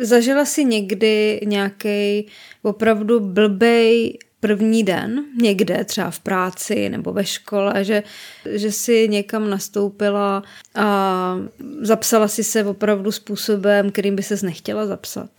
[0.00, 2.26] zažila si někdy nějaký
[2.62, 8.02] opravdu blbej první den někde, třeba v práci nebo ve škole, že,
[8.50, 10.42] že si někam nastoupila
[10.74, 11.38] a
[11.80, 15.30] zapsala si se opravdu způsobem, kterým by ses nechtěla zapsat?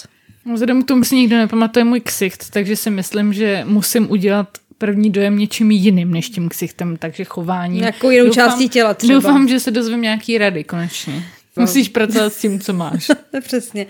[0.54, 4.48] Vzhledem k tomu si nikdo nepamatuje můj ksicht, takže si myslím, že musím udělat
[4.78, 7.80] první dojem něčím jiným než tím ksichtem, takže chování.
[7.80, 9.14] Nějakou jinou doufám, částí těla třeba.
[9.14, 11.24] Doufám, že se dozvím nějaký rady konečně.
[11.58, 13.08] Musíš pracovat s tím, co máš.
[13.42, 13.88] Přesně.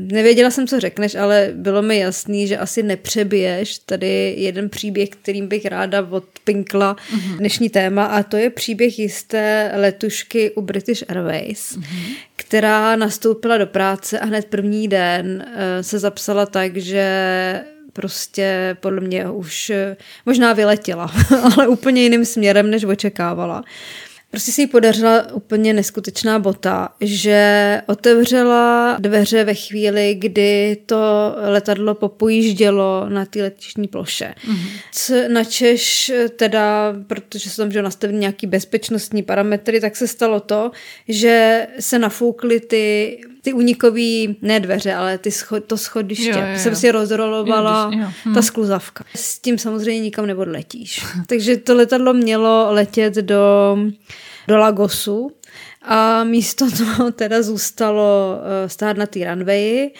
[0.00, 5.48] Nevěděla jsem, co řekneš, ale bylo mi jasný, že asi nepřebiješ tady jeden příběh, kterým
[5.48, 7.36] bych ráda odpinkla mm-hmm.
[7.36, 12.14] dnešní téma a to je příběh jisté letušky u British Airways, mm-hmm.
[12.36, 17.60] která nastoupila do práce a hned první den uh, se zapsala tak, že
[17.92, 19.96] prostě podle mě už uh,
[20.26, 21.12] možná vyletěla,
[21.56, 23.64] ale úplně jiným směrem, než očekávala.
[24.30, 30.96] Prostě si jí podařila úplně neskutečná bota, že otevřela dveře ve chvíli, kdy to
[31.36, 34.34] letadlo popojíždělo na té letišní ploše.
[34.48, 35.32] Mm-hmm.
[35.32, 40.70] Načež teda, protože se tam že nastavili nějaký bezpečnostní parametry, tak se stalo to,
[41.08, 46.28] že se nafoukly ty ty unikový, ne dveře, ale ty scho- to schodiště.
[46.28, 46.58] Jo, jo, jo.
[46.58, 48.08] Jsem si rozrolovala jo, jo.
[48.24, 48.34] Hm.
[48.34, 49.04] ta skluzavka.
[49.16, 51.04] S tím samozřejmě nikam neodletíš.
[51.26, 53.76] Takže to letadlo mělo letět do,
[54.48, 55.32] do Lagosu
[55.82, 59.90] a místo toho teda zůstalo uh, stát na té runwayi.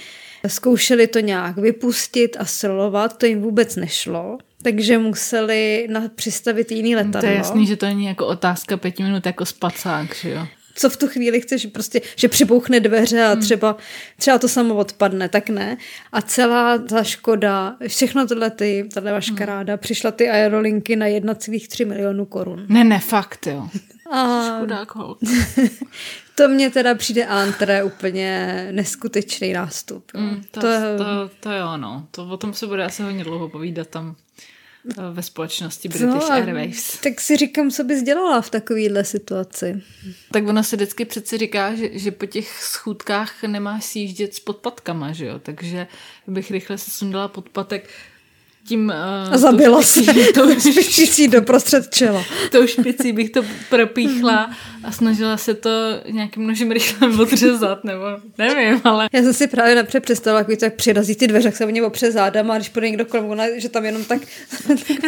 [0.46, 4.38] Zkoušeli to nějak vypustit a srolovat, to jim vůbec nešlo.
[4.62, 7.20] Takže museli na, přistavit jiný letadlo.
[7.20, 10.46] To je jasný, že to není jako otázka pěti minut jako spacák, že jo?
[10.80, 13.40] co v tu chvíli chceš, prostě, že přibouchne dveře a hmm.
[13.40, 13.76] třeba,
[14.16, 15.76] třeba to samo odpadne, tak ne.
[16.12, 19.78] A celá ta škoda, všechno tohle ty, tahle vaškaráda, hmm.
[19.78, 22.66] přišla ty aerolinky na 1,3 milionu korun.
[22.68, 23.68] Ne, ne, fakt, jo.
[24.10, 24.44] A...
[24.56, 24.92] Škodák
[26.34, 30.04] to mně teda přijde antré úplně neskutečný nástup.
[30.14, 30.66] Mm, to, to,
[30.98, 32.06] to, to jo, no.
[32.10, 34.16] To o tom se bude asi hodně dlouho povídat tam
[35.12, 37.00] ve společnosti British no, Airways.
[37.00, 39.82] Tak si říkám, co bys dělala v takovéhle situaci.
[40.32, 44.40] Tak ono se vždycky přeci říká, že, že po těch schůdkách nemáš si jíždět s
[44.40, 45.38] podpatkama, že jo?
[45.38, 45.86] Takže
[46.26, 47.88] bych rychle se sundala podpatek
[48.68, 48.92] tím...
[49.28, 50.00] Uh, a zabila se
[50.34, 52.24] to špicí doprostřed čela.
[52.50, 54.50] Tou špicí bych to propíchla
[54.84, 55.70] a snažila se to
[56.10, 58.04] nějakým nožem rychle odřezat, nebo
[58.38, 59.08] nevím, ale...
[59.12, 61.82] Já jsem si právě napřed představila, jak tak přirazí ty dveře, jak se o ně
[61.82, 64.20] opře zádama a když půjde někdo kolem, ona, že tam jenom tak,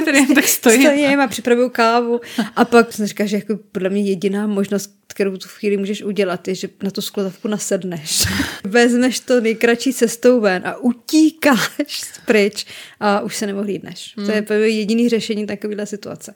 [0.04, 0.82] tady jen tak stojí.
[0.82, 2.20] Stojím a připravuju kávu.
[2.56, 6.48] A pak jsem říkala, že jako podle mě jediná možnost, kterou tu chvíli můžeš udělat,
[6.48, 8.24] je, že na tu sklozavku nasedneš.
[8.64, 12.66] Vezmeš to nejkratší cestou ven a utíkáš pryč
[13.02, 14.14] a už se neohlídneš.
[14.16, 14.44] Hmm.
[14.44, 16.34] To je jediný řešení takovéhle situace.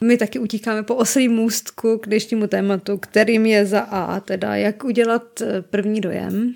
[0.00, 4.84] My taky utíkáme po oslým můstku k dnešnímu tématu, kterým je za A, teda jak
[4.84, 6.54] udělat eh, první dojem.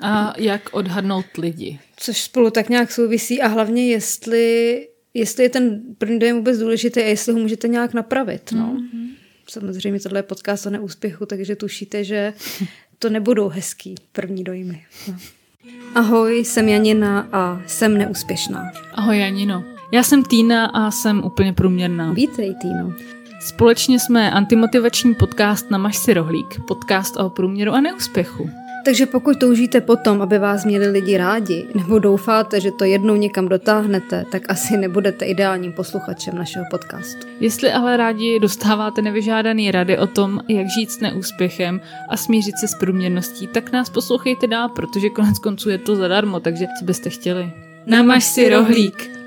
[0.00, 1.78] A jak odhadnout lidi.
[1.96, 7.00] Což spolu tak nějak souvisí a hlavně jestli, jestli je ten první dojem vůbec důležitý
[7.00, 8.52] a jestli ho můžete nějak napravit.
[8.52, 8.76] No.
[8.76, 9.08] Mm-hmm.
[9.48, 12.32] Samozřejmě tohle je podcast o neúspěchu, takže tušíte, že
[12.98, 14.84] to nebudou hezký první dojmy.
[15.08, 15.18] No.
[15.94, 18.64] Ahoj, jsem Janina a jsem neúspěšná.
[18.94, 19.64] Ahoj Janino.
[19.92, 22.12] Já jsem Týna a jsem úplně průměrná.
[22.12, 22.92] Vítej, Týno.
[23.40, 28.50] Společně jsme antimotivační podcast Namaž si rohlík, podcast o průměru a neúspěchu.
[28.88, 33.48] Takže pokud toužíte potom, aby vás měli lidi rádi, nebo doufáte, že to jednou někam
[33.48, 37.26] dotáhnete, tak asi nebudete ideálním posluchačem našeho podcastu.
[37.40, 42.68] Jestli ale rádi dostáváte nevyžádaný rady o tom, jak žít s neúspěchem a smířit se
[42.68, 47.10] s průměrností, tak nás poslouchejte dál, protože konec konců je to zadarmo, takže co byste
[47.10, 47.52] chtěli?
[47.86, 49.17] Namaž si rohlík.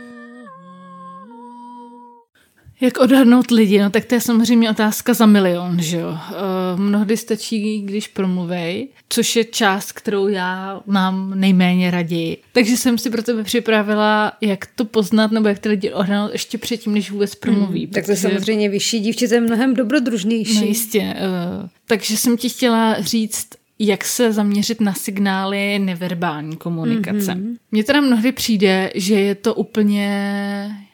[2.81, 3.79] Jak odhadnout lidi?
[3.79, 6.09] No tak to je samozřejmě otázka za milion, že jo.
[6.09, 12.37] Uh, mnohdy stačí, když promluvej, což je část, kterou já mám nejméně raději.
[12.51, 16.57] Takže jsem si pro tebe připravila, jak to poznat, nebo jak ty lidi odhadnout ještě
[16.57, 17.83] předtím, než vůbec promluví.
[17.83, 20.55] Hmm, tak to samozřejmě vyšší dívče, to je mnohem dobrodružnější.
[20.55, 20.99] No jistě.
[21.01, 23.47] Uh, takže jsem ti chtěla říct,
[23.79, 27.31] jak se zaměřit na signály neverbální komunikace.
[27.31, 27.55] Mm-hmm.
[27.71, 30.87] Mně teda mnohdy přijde, že je to úplně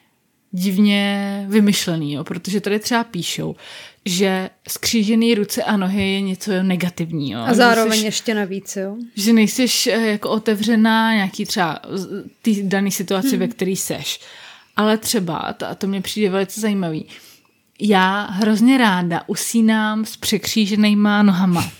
[0.52, 2.24] divně vymyšlený, jo?
[2.24, 3.56] protože tady třeba píšou,
[4.04, 7.42] že skřížený ruce a nohy je něco negativního.
[7.42, 8.96] A zároveň jsi, ještě navíc, jo?
[9.16, 11.80] Že nejsi eh, jako otevřená nějaký třeba
[12.42, 13.38] ty dané situaci, hmm.
[13.38, 14.20] ve které seš.
[14.76, 17.06] Ale třeba, a to mě přijde velice zajímavý,
[17.80, 21.70] já hrozně ráda usínám s překříženýma nohama.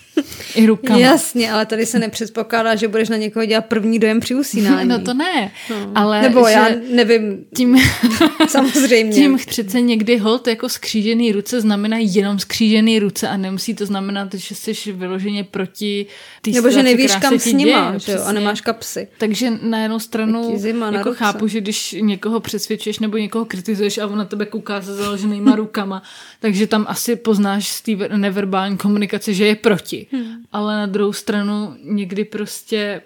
[0.55, 0.99] I rukama.
[0.99, 4.89] Jasně, ale tady se nepředpokládá, že budeš na někoho dělat první dojem při usínání.
[4.99, 5.93] No to ne, no.
[5.95, 7.77] ale Nebo že já nevím, tím,
[8.49, 9.13] samozřejmě.
[9.13, 14.35] tím přece někdy hold jako skřížený ruce znamená jenom skřížený ruce a nemusí to znamenat,
[14.35, 16.07] že jsi vyloženě proti
[16.43, 19.09] té Nebo že nevíš, kam s nima, děje, že jo, a nemáš kapsy.
[19.19, 21.19] Takže na jednu stranu zima na jako ruce.
[21.19, 25.57] chápu, že když někoho přesvědčuješ nebo někoho kritizuješ a on na tebe kouká se založenýma
[25.57, 26.03] rukama,
[26.41, 30.07] takže tam asi poznáš z té neverbální komunikace, že je proti.
[30.13, 30.43] Hmm.
[30.53, 33.03] Ale na druhou stranu někdy prostě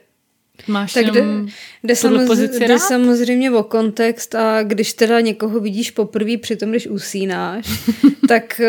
[0.69, 1.49] máš Tak jde, jenom
[1.85, 6.71] jde, samoz, pozici jde samozřejmě o kontext a když teda někoho vidíš poprvé při tom,
[6.71, 7.67] když usínáš,
[8.29, 8.61] tak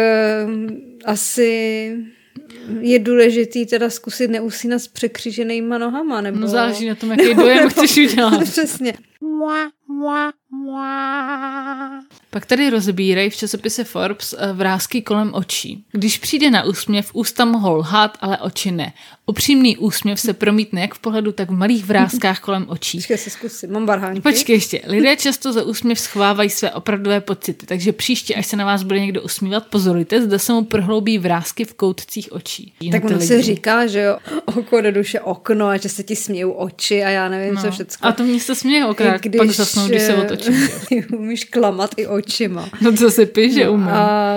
[0.46, 0.72] uh,
[1.06, 1.92] asi
[2.80, 6.40] je důležitý teda zkusit neusínat s překříženýma nohama, nebo...
[6.40, 8.44] No záleží na tom, jaký dojem chceš udělat.
[8.44, 8.94] Přesně.
[12.30, 15.84] Pak tady rozbírají v časopise Forbes eh, vrázky kolem očí.
[15.92, 18.94] Když přijde na úsměv, ústa mohou lhát, ale oči ne.
[19.26, 22.98] Upřímný úsměv se promítne jak v pohledu, tak v malých vrázkách kolem očí.
[22.98, 23.70] Počkej, se zkusit.
[23.70, 24.22] Mám barhánky.
[24.22, 24.82] Počkej ještě.
[24.88, 29.00] Lidé často za úsměv schovávají své opravdové pocity, takže příště, až se na vás bude
[29.00, 32.74] někdo usmívat, pozorujte, zda se mu prohloubí vrázky v koutcích očí.
[32.92, 33.28] Tak ty ono lidi.
[33.28, 37.10] se říká, že jo, oko do duše okno a že se ti smějou oči a
[37.10, 37.62] já nevím, no.
[37.62, 38.08] co všecko.
[38.08, 40.18] A to mě se směje okrát, I pak zasnou, když se eh,
[40.48, 40.70] otočím.
[40.90, 42.70] ty umíš klamat i očima.
[42.82, 43.88] No co si píš, že umím.
[43.90, 44.34] A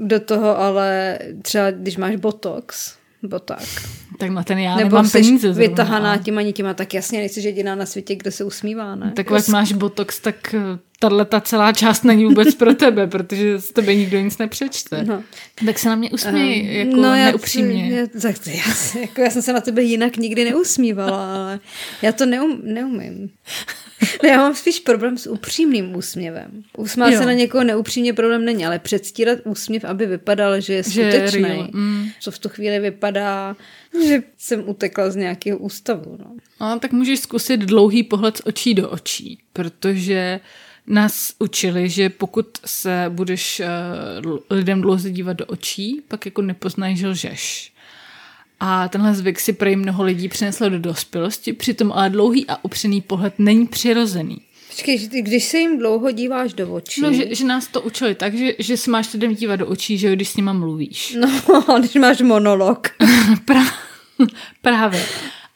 [0.00, 3.62] do toho ale třeba, když máš botox, nebo tak.
[4.18, 5.38] Tak na ten já Nebo nemám peníze.
[5.52, 9.12] zrovna, vytahaná těma nitěma, tak jasně nejsi jediná na světě, kde se usmívá, ne?
[9.16, 10.54] Tak ať máš botox, tak
[11.02, 15.04] tahle ta celá část není vůbec pro tebe, protože z tebe nikdo nic nepřečte.
[15.04, 15.22] No.
[15.66, 17.90] Tak se na mě usměj, jako no, já, neupřímně.
[18.00, 21.60] Já, tak to, já, se- jako, já jsem se na tebe jinak nikdy neusmívala, ale
[22.02, 23.30] já to neum, neumím.
[24.22, 26.62] Ne, já mám spíš problém s upřímným úsměvem.
[26.76, 27.18] Usmát Jo.
[27.18, 31.28] se na někoho neupřímně problém není, ale předstírat úsměv, aby vypadal, že je Že je
[31.28, 31.68] skutečný.
[31.72, 32.06] mm.
[32.20, 33.56] Co v tu chvíli vypadá,
[34.06, 36.16] že jsem utekla z nějakého ústavu.
[36.18, 36.26] No.
[36.60, 40.40] No, tak můžeš zkusit dlouhý pohled z očí do očí, protože
[40.86, 43.62] nás učili, že pokud se budeš
[44.24, 47.72] uh, lidem dlouze dívat do očí, pak jako nepoznají, že lžeš.
[48.60, 53.00] A tenhle zvyk si prej mnoho lidí přineslo do dospělosti, přitom ale dlouhý a upřený
[53.00, 54.38] pohled není přirozený.
[54.68, 58.34] Počkej, když se jim dlouho díváš do očí, No, že, že nás to učili tak,
[58.34, 61.16] že, že se máš lidem dívat do očí, že když s nima mluvíš.
[61.20, 62.88] no, když máš monolog.
[64.62, 65.04] Právě.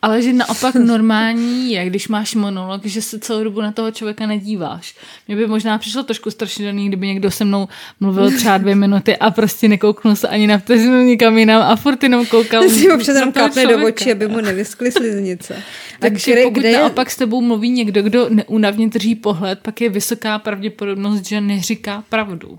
[0.07, 4.27] Ale že naopak normální je, když máš monolog, že se celou dobu na toho člověka
[4.27, 4.95] nedíváš.
[5.29, 7.69] Mně by možná přišlo trošku strašidelný, kdyby někdo se mnou
[8.01, 12.03] mluvil třeba dvě minuty a prostě nekouknul se ani na vteřinu nikam jinam a furt
[12.03, 15.57] jenom koukal si občas jenom kápne do očí, aby mu nevyskly sliznice.
[16.01, 19.81] Takže kde- pokud kde je- naopak s tebou mluví někdo, kdo neúnavně drží pohled, pak
[19.81, 22.59] je vysoká pravděpodobnost, že neříká pravdu.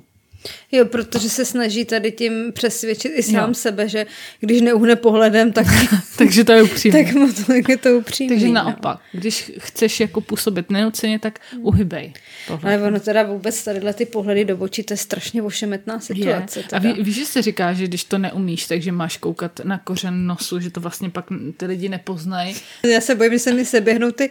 [0.72, 3.54] Jo, protože se snaží tady tím přesvědčit i sám Jo.
[3.54, 4.06] sebe, že
[4.40, 5.66] když neuhne pohledem, tak,
[6.18, 7.04] Takže to je upřímné.
[7.04, 8.30] tak, mu to, je to upřímný.
[8.36, 8.54] Takže no.
[8.54, 12.14] naopak, když chceš jako působit nenuceně, tak uhybej.
[12.48, 12.66] Pohled.
[12.66, 16.60] Ale ono teda vůbec tadyhle ty pohledy do očí, to je strašně ošemetná situace.
[16.60, 16.66] Je.
[16.66, 16.94] A Teda.
[16.94, 20.60] ví, víš, že se říká, že když to neumíš, takže máš koukat na kořen nosu,
[20.60, 21.26] že to vlastně pak
[21.58, 22.56] ty lidi nepoznají.
[22.86, 24.30] Já se bojím, že se mi seběhnou ty,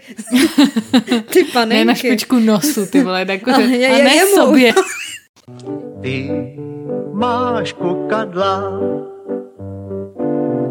[1.32, 1.78] ty panenky.
[1.78, 3.62] Ne na špičku nosu, ty vole, na kořen.
[3.62, 4.34] Ale je- a je- ne jemu.
[4.34, 4.72] sobě.
[6.02, 6.30] Ty
[7.12, 8.62] máš kukadla,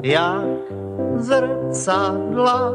[0.03, 0.45] jak
[1.17, 2.71] zrcadla.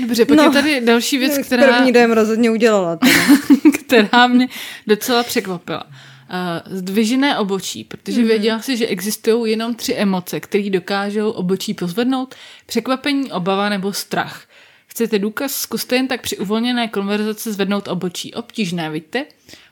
[0.00, 0.42] Dobře, pak No.
[0.44, 2.98] je tady další věc, která, První dojem rozhodně udělala.
[3.86, 4.48] Která mě
[4.86, 5.84] docela překvapila.
[5.84, 8.24] Uh, zdvižené obočí, protože Mhm.
[8.24, 8.28] mm-hmm.
[8.28, 12.34] věděla si, že existují jenom tři emoce, které dokážou obočí pozvednout.
[12.66, 14.42] Překvapení, obava nebo strach.
[14.86, 15.52] Chcete důkaz?
[15.52, 18.34] Zkuste jen tak při uvolněné konverzaci zvednout obočí.
[18.34, 19.24] Obtížné, vidíte?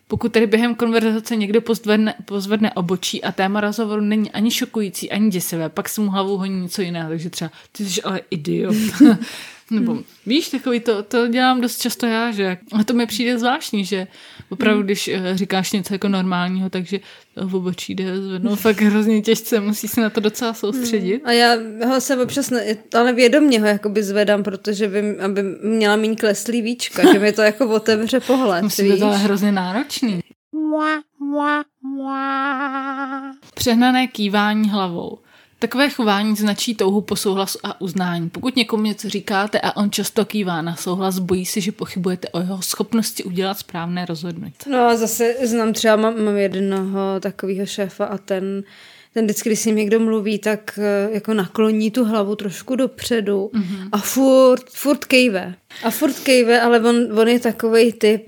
[0.09, 5.31] Pokud tedy během konverzace někdo pozvedne, pozvedne obočí a téma rozhovoru není ani šokující, ani
[5.31, 8.77] děsivé, pak se mu hlavou honí něco jiného, takže třeba ty jsi ale idiot.
[9.71, 13.85] Nebo víš, takový to, to dělám dost často já, že a to mi přijde zvláštní,
[13.85, 14.07] že
[14.49, 17.01] opravdu, když eh, říkáš něco jako normálního, takže
[17.35, 21.23] to v obočí jde zvednout fakt hrozně těžce, musí se na to docela soustředit.
[21.25, 21.57] A já
[21.87, 26.63] ho se občas, ne, ale vědomě ho jakoby zvedám, protože by, aby měla méně kleslý
[26.63, 29.01] víčka, že mi to jako otevře pohled, Musí víš?
[29.01, 30.21] ale hrozně náročný.
[33.55, 35.19] Přehnané kývání hlavou.
[35.65, 38.31] Takové chování značí touhu po souhlasu a uznání.
[38.31, 42.41] Pokud někomu něco říkáte a on často kývá na souhlas, bojí se, že pochybujete o
[42.41, 44.71] jeho schopnosti udělat správné rozhodnutí.
[44.71, 48.63] No a zase znám třeba, mám, mám jednoho takového šéfa a ten,
[49.15, 53.51] ten vždycky, když s ním někdo mluví, tak eh, jako nakloní tu hlavu trošku dopředu
[53.55, 53.89] mm-hmm.
[53.93, 55.55] a furt, furt kejve.
[55.83, 58.27] A furt kejve, ale on, on je takový typ,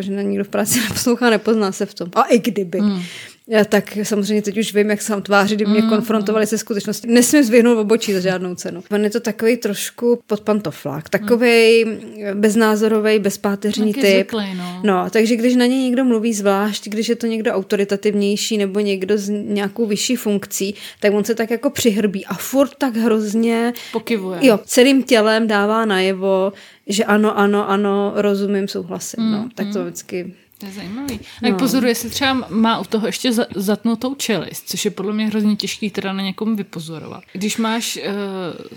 [0.00, 2.08] že na nikdo v práci neposlouchá, nepozná se v tom.
[2.14, 2.80] A i kdyby.
[2.80, 3.02] Mm.
[3.50, 6.58] Já tak samozřejmě teď už vím, jak se tam tváří, kdy mě mm, konfrontovali se
[6.58, 7.08] skutečností.
[7.08, 8.82] Nesmím zvyhnout obočí za žádnou cenu.
[8.90, 12.00] On je to takový trošku podpantoflák, takový mm.
[12.34, 14.14] beznázorový, bezpáteřní Taky typ.
[14.14, 14.80] zvyklý, no.
[14.84, 19.18] no, takže když na něj někdo mluví zvlášť, když je to někdo autoritativnější nebo někdo
[19.18, 24.38] s nějakou vyšší funkcí, tak on se tak jako přihrbí a furt tak hrozně Pokivuje.
[24.42, 26.52] Jo, celým tělem dává najevo,
[26.86, 29.24] že ano, ano, ano, rozumím, souhlasím.
[29.24, 31.20] Mm, no, tak to vždycky To je zajímavý.
[31.42, 31.56] A no.
[31.56, 35.56] pozoru, jestli třeba má u toho ještě za- zatnutou čelist, což je podle mě hrozně
[35.56, 37.22] těžký teda na někom vypozorovat.
[37.32, 38.02] Když máš uh,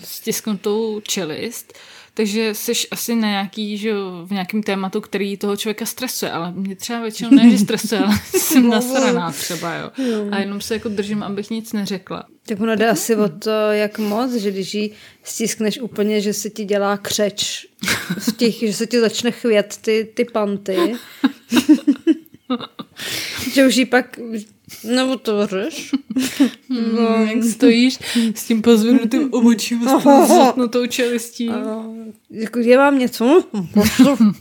[0.04, 1.74] stisknutou čelist,
[2.14, 3.94] takže jsi asi na nějaký, že
[4.26, 8.20] v nějakém tématu, který toho člověka stresuje, ale mě třeba většinou ne, že stresuje, ale
[8.38, 9.92] jsem nasraná třeba, jo.
[10.32, 12.26] A jenom se jako držím, abych nic neřekla.
[12.46, 14.92] Tak ono jde asi o to, jak moc, že když ji
[15.24, 17.68] stiskneš úplně, že se ti dělá křeč,
[18.20, 20.78] v těch, že se ti začne chvět ty, ty panty.
[23.54, 24.20] že už ji pak,
[24.84, 25.92] nebo to řeš.
[26.70, 28.00] No, jak stojíš
[28.36, 31.50] s tím pozvednutým obočím a s tou zatnutou čelistí.
[31.50, 31.84] A,
[32.30, 33.44] jako je vám něco?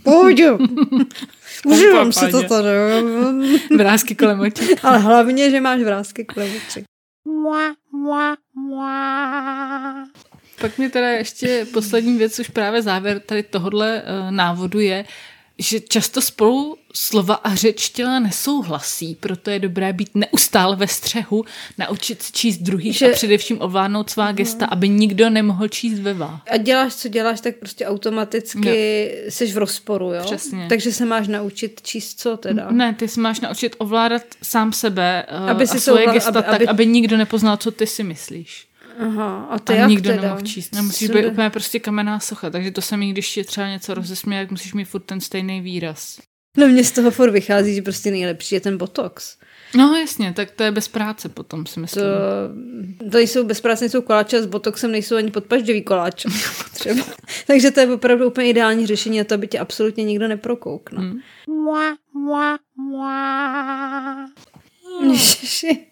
[0.02, 0.40] Pojď.
[1.64, 2.68] Užívám si to tady.
[3.76, 4.64] Vrázky kolem očí.
[4.82, 6.84] Ale hlavně, že máš vrázky kolem očí.
[10.60, 15.04] Pak mě teda ještě poslední věc, už právě závěr tady tohohle uh, návodu je,
[15.60, 21.44] že často spolu slova a řeč těla nesouhlasí, proto je dobré být neustále ve střehu,
[21.78, 23.10] naučit se číst druhý že...
[23.10, 26.40] A především ovládnout svá gesta, aby nikdo nemohl číst ve vás.
[26.50, 30.22] A děláš, co děláš, tak prostě automaticky jsi v rozporu, jo?
[30.24, 30.66] Přesně.
[30.68, 32.70] Takže se máš naučit číst co teda?
[32.70, 36.30] Ne, ty se máš naučit ovládat sám sebe uh, Aby a si svoje souhla- gesta
[36.30, 38.66] aby- tak, aby- aby nikdo nepoznal, co ty si myslíš.
[38.99, 40.23] Aha, a to A jak nikdo teda?
[40.23, 40.75] nemohl číst.
[40.75, 43.94] Nemusíš Co být jde- úplně prostě kamenná socha, takže to samý, když je třeba něco
[43.94, 46.18] rozesměje, jak musíš mít furt ten stejný výraz.
[46.56, 49.37] No mně z toho furt vychází, že prostě nejlepší je ten botox.
[49.76, 52.04] No jasně, tak to je bez práce potom, si To, myslím.
[53.11, 56.28] to nejsou bez práce, nejsou koláče a s botoxem nejsou ani podpažďový koláče.
[56.73, 57.04] Třeba.
[57.47, 61.02] Takže to je opravdu úplně ideální řešení a to by tě absolutně nikdo neprokouknul.
[61.04, 61.20] Hmm.
[65.11, 65.87] Ježiši.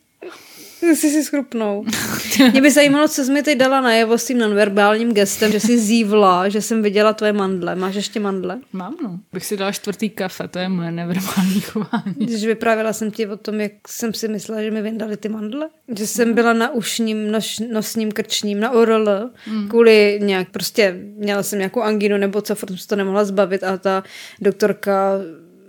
[0.95, 1.85] Jsi si schrupnou.
[2.53, 5.79] Mě by zajímalo, co jsi mi teď dala najevo s tím nonverbálním gestem, že jsi
[5.79, 7.75] zívla, že jsem viděla tvoje mandle.
[7.75, 8.59] Máš ještě mandle?
[8.73, 9.19] Mám, no.
[9.33, 12.15] Bych si dala čtvrtý kafe, to je moje neverbální chování.
[12.17, 15.69] Když vyprávěla jsem ti o tom, jak jsem si myslela, že mi vyndali ty mandle.
[15.97, 19.69] Že jsem byla na ušním, noš, nosním, krčním, na ORL, mm.
[19.69, 23.65] kvůli nějak, prostě měla jsem nějakou angínu nebo co, furt jsem se to nemohla zbavit
[23.65, 24.03] a ta
[24.41, 25.13] doktorka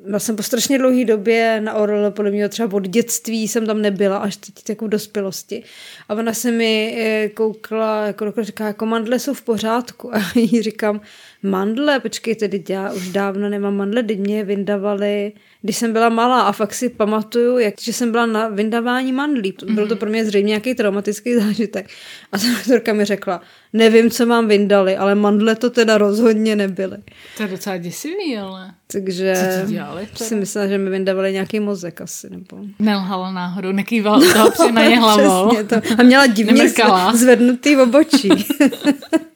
[0.10, 3.82] byla jsem po strašně dlouhé době na ORL, podle mě třeba od dětství jsem tam
[3.82, 5.64] nebyla, až teď jako v dospělosti.
[6.10, 10.16] A ona se mi eh, koukla, jako říká, jako mandle jsou v pořádku.
[10.16, 11.02] A jí říkám,
[11.44, 15.32] mandle, počkej, tedy já už dávno nemám mandle, teď mě je vyndavali,
[15.62, 19.54] když jsem byla malá a fakt si pamatuju, jak, že jsem byla na vyndavání mandlí.
[19.66, 21.88] Byl to pro mě zřejmě nějaký traumatický zážitek.
[22.32, 23.42] A ta doktorka mi řekla,
[23.74, 26.98] nevím, co mám vyndali, ale mandle to teda rozhodně nebyly.
[27.38, 30.26] To je docela děsivý, ale Takže Co ti dělali teda?
[30.26, 32.30] si myslela, že mi vyndavali nějaký mozek asi.
[32.30, 32.58] Nebo...
[32.80, 35.64] nelhala náhodou, nekývala toho při na ně hlavou.
[35.64, 35.76] To.
[35.98, 36.70] A měla divně
[37.14, 38.30] zvednutý obočí.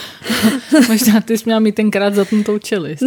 [0.88, 3.02] Možná ty jsi měla mít tenkrát zatnutou čelist.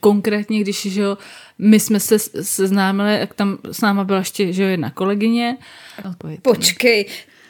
[0.00, 1.18] Konkrétně, když že jo,
[1.58, 5.56] my jsme se seznámili, jak tam s náma byla ještě že jo, jedna kolegyně.
[6.10, 6.40] Odpověď.
[6.40, 7.06] Počkej.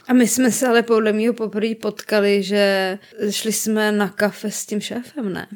[0.09, 2.99] A my jsme se ale podle mého poprvé potkali, že
[3.31, 5.47] šli jsme na kafe s tím šéfem, ne?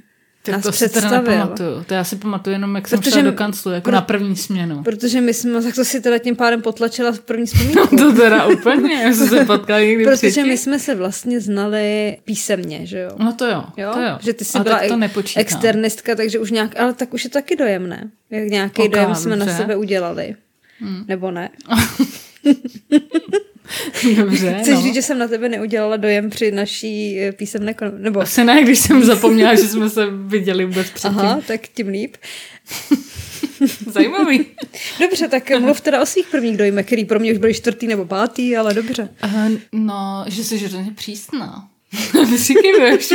[0.46, 1.84] Tak Nás to si teda nepamatuju.
[1.86, 4.36] To já si pamatuju jenom, jak jsem Protože šla do kanclu, jako pro- na první
[4.36, 4.82] směnu.
[4.82, 7.96] Protože my jsme, tak to si teda tím pádem potlačila v první vzpomínku.
[7.96, 10.46] To teda úplně, já jsme se potkali někdy Protože předtím.
[10.46, 13.10] my jsme se vlastně znali písemně, že jo?
[13.18, 13.90] No to jo, Jo?
[13.94, 14.18] to jo.
[14.20, 15.40] Že ty jsi Ale byla tak to nepočítám.
[15.40, 18.10] externistka, takže už nějak, ale tak už je to taky dojemné.
[18.30, 20.34] Jak nějaký dojem jsme na sebe udělali.
[20.80, 21.04] Hmm.
[21.08, 21.50] Nebo ne?
[24.16, 24.82] Dobře, Chceš no.
[24.82, 27.92] říct, že jsem na tebe neudělala dojem při naší eh, písemné kon...
[27.98, 28.20] Nebo...
[28.20, 31.18] Asi ne, když jsem zapomněla, že jsme se viděli vůbec předtím.
[31.18, 32.16] Aha, tak tím líp.
[33.86, 34.46] Zajímavý.
[35.00, 38.04] Dobře, tak mluv teda o svých prvních dojmech, který pro mě už byly čtvrtý nebo
[38.04, 39.08] pátý, ale dobře.
[39.24, 41.68] Uh, no, že jsi hrozně přísná.
[42.56, 43.12] Kýveš.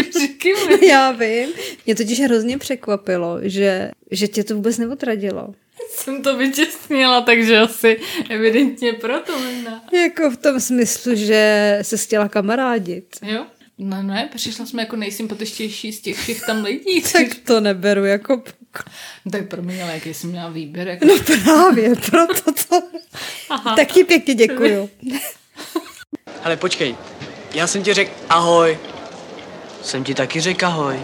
[0.88, 1.50] Já vím.
[1.86, 5.54] Mě totiž hrozně překvapilo, že, že tě to vůbec neotradilo.
[5.90, 9.84] Jsem to vytěsnila, takže asi evidentně proto možná.
[9.94, 13.06] Jako v tom smyslu, že se chtěla kamarádit.
[13.22, 13.46] Jo?
[13.78, 17.02] No ne, přišla jsme jako nejsympatičtější z těch všech tam lidí.
[17.14, 18.38] Tak to neberu jako...
[18.38, 19.32] poklon.
[19.32, 20.88] tak promiň, ale jaký jsem měla výběr.
[20.88, 21.06] Jako...
[21.06, 22.82] No právě, proto to...
[23.50, 23.76] Aha.
[23.76, 24.90] Tak ti pěkně děkuju.
[26.44, 26.96] Hele, počkej.
[27.54, 28.78] Já jsem ti řekl ahoj.
[29.82, 31.00] Jsem ti taky řekl ahoj.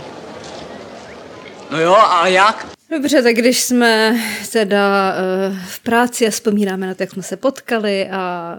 [1.72, 2.68] No jo, a jak?
[2.90, 4.20] Dobře, tak když jsme
[4.52, 8.58] teda uh, v práci a vzpomínáme na to, jak jsme se potkali a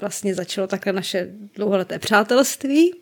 [0.00, 2.94] vlastně začalo takhle naše dlouholeté přátelství,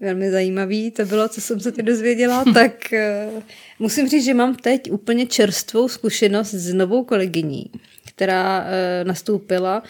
[0.00, 3.42] velmi zajímavý to bylo, co jsem se teď dozvěděla, tak uh,
[3.78, 7.70] musím říct, že mám teď úplně čerstvou zkušenost s novou kolegyní,
[8.14, 8.66] která uh,
[9.08, 9.82] nastoupila,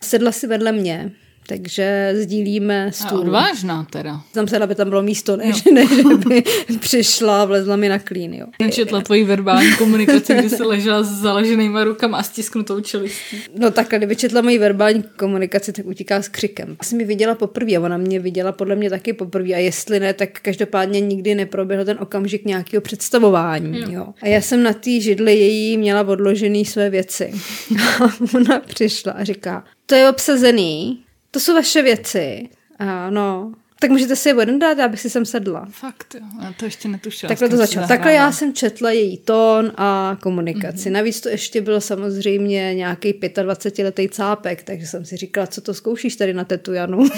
[0.00, 1.12] sedla si vedle mě
[1.48, 3.18] takže sdílíme stůl.
[3.18, 4.20] A odvážná teda.
[4.32, 5.88] Jsem se, aby tam bylo místo, než, než
[6.28, 6.42] by
[6.80, 8.34] přišla a vlezla mi na klín.
[8.34, 8.46] Jo.
[8.62, 13.36] Jsem četla tvoji verbální komunikaci, kdy jsi ležela s založenýma rukama a stisknutou čelistí.
[13.58, 16.76] No takhle, kdyby četla moji verbální komunikaci, tak utíká s křikem.
[16.82, 20.14] Jsem ji viděla poprvé a ona mě viděla podle mě taky poprvé a jestli ne,
[20.14, 23.80] tak každopádně nikdy neproběhl ten okamžik nějakého představování.
[23.80, 23.86] Jo.
[23.90, 24.06] Jo.
[24.22, 27.32] A já jsem na té židli její měla odložený své věci.
[28.04, 31.03] A ona přišla a říká, to je obsazený,
[31.34, 32.48] to jsou vaše věci.
[32.78, 35.66] A no, tak můžete si je jeden dát, abych si sem sedla.
[35.70, 36.26] Fakt, jo.
[36.42, 37.28] Já to ještě netušila.
[37.28, 37.88] Takhle to začalo.
[37.88, 40.88] Takhle já jsem četla její tón a komunikaci.
[40.88, 40.92] Mm-hmm.
[40.92, 46.16] Navíc to ještě byl samozřejmě nějaký 25-letý cápek, takže jsem si říkala, co to zkoušíš
[46.16, 47.04] tady na tetu Janu.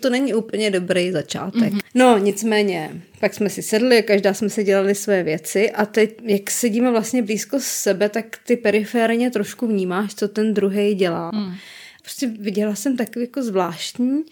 [0.00, 1.72] to není úplně dobrý začátek.
[1.72, 1.80] Mm-hmm.
[1.94, 6.50] No, nicméně, pak jsme si sedli, každá jsme si dělali své věci a teď, jak
[6.50, 11.30] sedíme vlastně blízko sebe, tak ty periférně trošku vnímáš, co ten druhý dělá.
[11.34, 11.54] Mm.
[12.02, 14.22] Prostě viděla jsem takový jako zvláštní,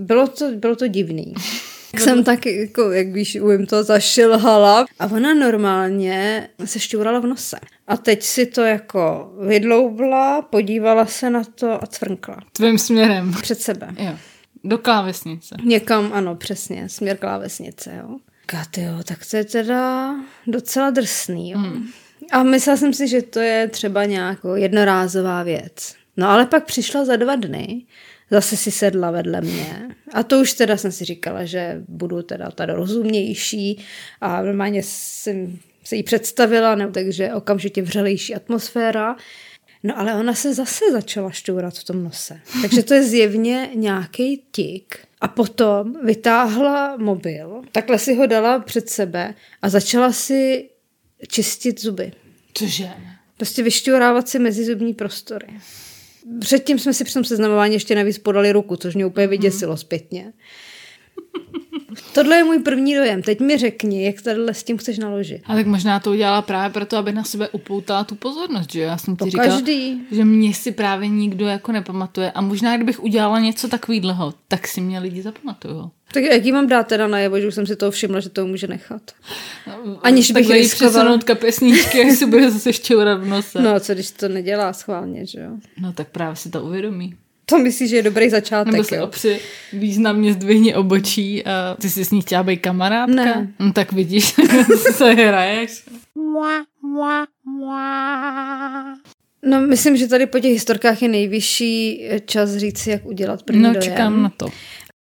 [0.00, 1.34] bylo to, bylo to divný.
[1.92, 4.86] Jak jsem tak, jako, jak víš, jim to zašilhala.
[4.98, 7.56] A ona normálně se šťourala v nose.
[7.86, 12.36] A teď si to jako vydloubla, podívala se na to a cvrnkla.
[12.52, 13.34] Tvým směrem.
[13.42, 13.88] Před sebe.
[13.98, 14.16] Jo.
[14.64, 15.56] Do klávesnice.
[15.64, 18.18] Někam, ano, přesně, směr klávesnice, jo.
[18.46, 20.14] Kat, jo, tak to je teda
[20.46, 21.58] docela drsný, jo.
[21.58, 21.86] Hmm.
[22.32, 25.94] A myslela jsem si, že to je třeba nějakou jednorázová věc.
[26.16, 27.82] No ale pak přišla za dva dny,
[28.30, 29.88] zase si sedla vedle mě.
[30.12, 33.84] A to už teda jsem si říkala, že budu teda tady rozumnější
[34.20, 39.16] a normálně jsem se jí představila, ne, takže okamžitě vřelejší atmosféra.
[39.82, 42.40] No ale ona se zase začala šťourat v tom nose.
[42.62, 44.98] Takže to je zjevně nějaký tik.
[45.20, 50.70] A potom vytáhla mobil, takhle si ho dala před sebe a začala si
[51.28, 52.12] čistit zuby.
[52.54, 52.88] Cože?
[53.36, 55.46] Prostě vyšťourávat si mezizubní prostory.
[56.40, 60.32] Předtím jsme si při tom seznamování ještě navíc podali ruku, což mě úplně vyděsilo zpětně.
[62.14, 63.22] Tohle je můj první dojem.
[63.22, 65.42] Teď mi řekni, jak tady s tím chceš naložit.
[65.46, 68.98] A tak možná to udělala právě proto, aby na sebe upoutala tu pozornost, že Já
[68.98, 70.00] jsem ti To říkala, každý.
[70.10, 72.32] že mě si právě nikdo jako nepamatuje.
[72.32, 75.90] A možná, kdybych udělala něco takového, tak si mě lidi zapamatují.
[76.12, 78.46] Tak jak jí mám dát teda najevo, že už jsem si toho všimla, že to
[78.46, 79.02] může nechat.
[80.02, 80.92] Aniž bych riskovala.
[80.94, 83.62] přesunout kapesníčky, jak si bude zase šťourat v nose.
[83.62, 85.50] No a co když to nedělá schválně, že jo?
[85.80, 87.14] no tak právě si to uvědomí.
[87.48, 89.04] To myslíš, že je dobrý začátek, Nebo se jo?
[89.04, 89.40] opři
[89.72, 93.14] významně zdvihni obočí a ty si s ní chtěla být kamarádka?
[93.14, 93.52] Ne.
[93.58, 94.34] No tak vidíš,
[94.92, 95.84] se hraješ.
[99.44, 103.62] No, myslím, že tady po těch historkách je nejvyšší čas říct si, jak udělat první
[103.62, 103.82] No dojem.
[103.82, 104.46] čekám na to.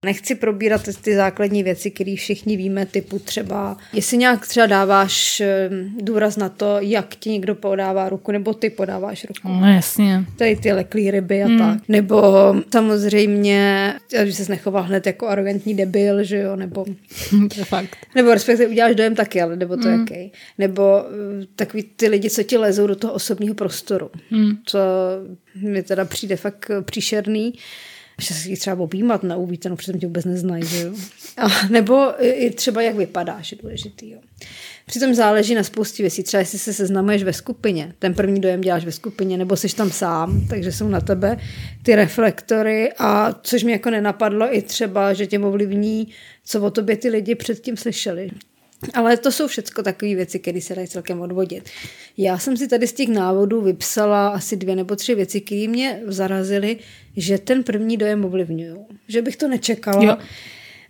[0.06, 5.70] Nechci probírat ty- základní věci, které všichni víme, typu třeba, jestli nějak třeba dáváš eh,
[6.02, 9.48] důraz na to, jak ti někdo podává ruku, nebo ty podáváš ruku.
[9.62, 10.26] No jasně.
[10.38, 11.58] Tady ty leklý ryby a Hmm.
[11.60, 11.80] tak.
[11.88, 12.22] Nebo
[12.74, 13.94] samozřejmě,
[14.26, 16.86] že se nechoval hned jako arrogantní debil, že jo, nebo
[17.30, 17.98] to je fakt.
[18.16, 20.00] Nebo respektive uděláš dojem taky, ale nebo to mm.
[20.00, 20.32] jaký.
[20.58, 24.10] Nebo uh, takový ty lidi, co ti lezou do toho osobního prostoru.
[24.32, 24.52] Mm.
[24.66, 24.80] Co
[25.56, 27.54] mi teda přijde fakt eh, příšerný.
[28.22, 30.94] Že se třeba objímat na uvítanou, protože tě vůbec neznají, že jo.
[31.38, 34.20] A, nebo i i třeba jak vypadáš, je důležitý, jo.
[34.86, 36.24] Přitom záleží na spoustě věcí.
[36.24, 39.92] Třeba jestli se seznamuješ ve skupině, ten první dojem děláš ve skupině, nebo jsi tam
[39.92, 41.38] sám, takže jsou na tebe
[41.84, 46.08] ty reflektory a což mi jako nenapadlo i třeba, že tě ovlivní,
[46.46, 48.30] co o tobě ty lidi předtím slyšeli.
[48.94, 51.70] Ale to jsou všechno takové věci, které se dají celkem odvodit.
[52.18, 56.00] Já jsem si tady z těch návodů vypsala asi dvě nebo tři věci, které mě
[56.06, 56.78] zarazily,
[57.18, 58.76] že ten první dojem ovlivňují.
[59.08, 60.18] Že bych to nečekala, Jo.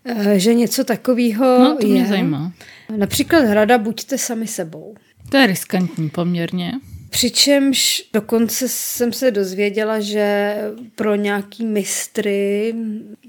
[0.06, 1.94] eh, že něco takového No, to je.
[1.94, 2.54] mě zajímá.
[2.98, 4.96] Například rada buďte sami sebou.
[5.30, 6.72] To je riskantní poměrně.
[7.12, 10.56] Přičemž dokonce jsem se dozvěděla, že
[10.96, 12.74] pro nějaký mistry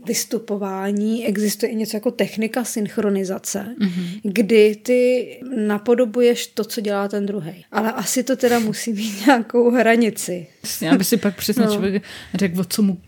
[0.06, 4.20] vystupování existuje i něco jako technika synchronizace, mm-hmm.
[4.22, 5.28] kdy ty
[5.66, 7.64] napodobuješ to, co dělá ten druhý.
[7.72, 10.46] Ale asi to teda musí mít nějakou hranici.
[10.62, 11.72] Jasně, aby si pak přesně no.
[11.72, 12.02] člověk
[12.34, 12.98] řekl, o co mu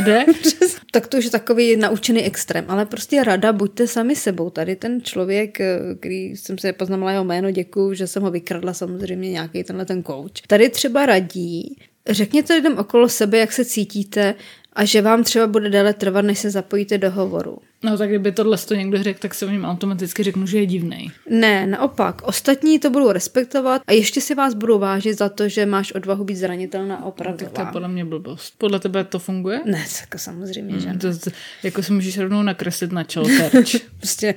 [0.00, 0.24] jde.
[0.92, 4.50] tak to už je takový naučený extrém, ale prostě rada, buďte sami sebou.
[4.50, 8.74] Tady ten člověk, eh, který jsem se poznamenala jeho jméno, děkuju, že jsem ho vykradla
[8.74, 10.32] samozřejmě nějaký tenhle ten coach.
[10.46, 11.76] Tady třeba radí
[12.08, 14.34] Řekněte lidem okolo sebe, jak se cítíte
[14.78, 17.58] a že vám třeba bude déle trvat, než se zapojíte do hovoru.
[17.82, 20.66] No tak kdyby tohle to někdo řekl, tak se o něm automaticky řeknu, že je
[20.66, 21.12] divný.
[21.30, 22.22] Ne, naopak.
[22.22, 26.24] Ostatní to budou respektovat a ještě si vás budou vážit za to, že máš odvahu
[26.24, 28.54] být zranitelná a Tak to je podle mě blbost.
[28.58, 29.60] Podle tebe to funguje?
[29.64, 30.98] Ne, tak samozřejmě, že ne.
[30.98, 31.30] To, to,
[31.62, 33.76] jako si můžeš rovnou nakreslit na čelo terč.
[33.96, 34.34] Prostě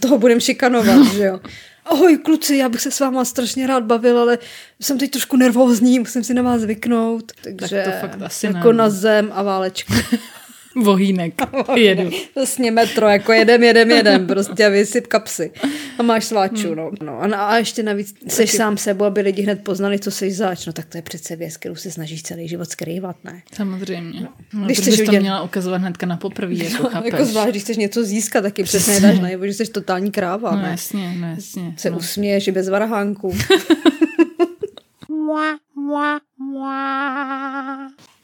[0.00, 1.40] toho budem šikanovat, že jo.
[1.84, 4.38] Ahoj kluci, já bych se s váma strašně rád bavil, ale
[4.80, 7.32] jsem teď trošku nervózní, musím si na vás zvyknout.
[7.42, 8.78] Takže to fakt asi jako ne.
[8.78, 9.94] na zem a válečka.
[10.76, 11.34] Vohýnek.
[11.76, 12.10] Jedu.
[12.34, 15.50] Vlastně metro, jako jedem, jedem, jedem, prostě vysyp kapsy.
[15.98, 16.90] A máš sváču, no.
[17.02, 17.20] no.
[17.40, 20.66] A, ještě navíc seš sám sebou, aby lidi hned poznali, co seš zač.
[20.66, 23.42] No tak to je přece věc, kterou se snažíš celý život skrývat, ne?
[23.54, 24.20] Samozřejmě.
[24.52, 27.12] No, Když když bys to měla ukazovat hnedka na poprvé, jako No, chápeš.
[27.12, 30.62] jako zvlášť, když chceš něco získat, taky přesně dáš najevo, že jsi totální kráva, No
[30.62, 30.68] ne?
[30.70, 31.74] jasně, no jasně.
[31.76, 31.96] Se no.
[31.98, 33.36] usměješ i bez varhánku.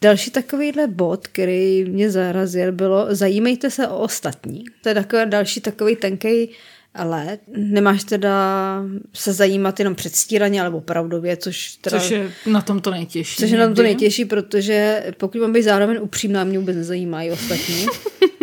[0.01, 4.63] Další takovýhle bod, který mě zarazil, bylo zajímejte se o ostatní.
[4.83, 6.49] To je takový další takový tenký
[6.97, 8.33] ale nemáš teda
[9.13, 11.99] se zajímat jenom předstíraně, alebo opravdově, což teda...
[11.99, 13.35] Což je na tom to nejtěžší.
[13.35, 17.31] Což je na tom to nejtěžší, protože pokud mám být zároveň upřímná, mě vůbec nezajímají
[17.31, 17.85] ostatní.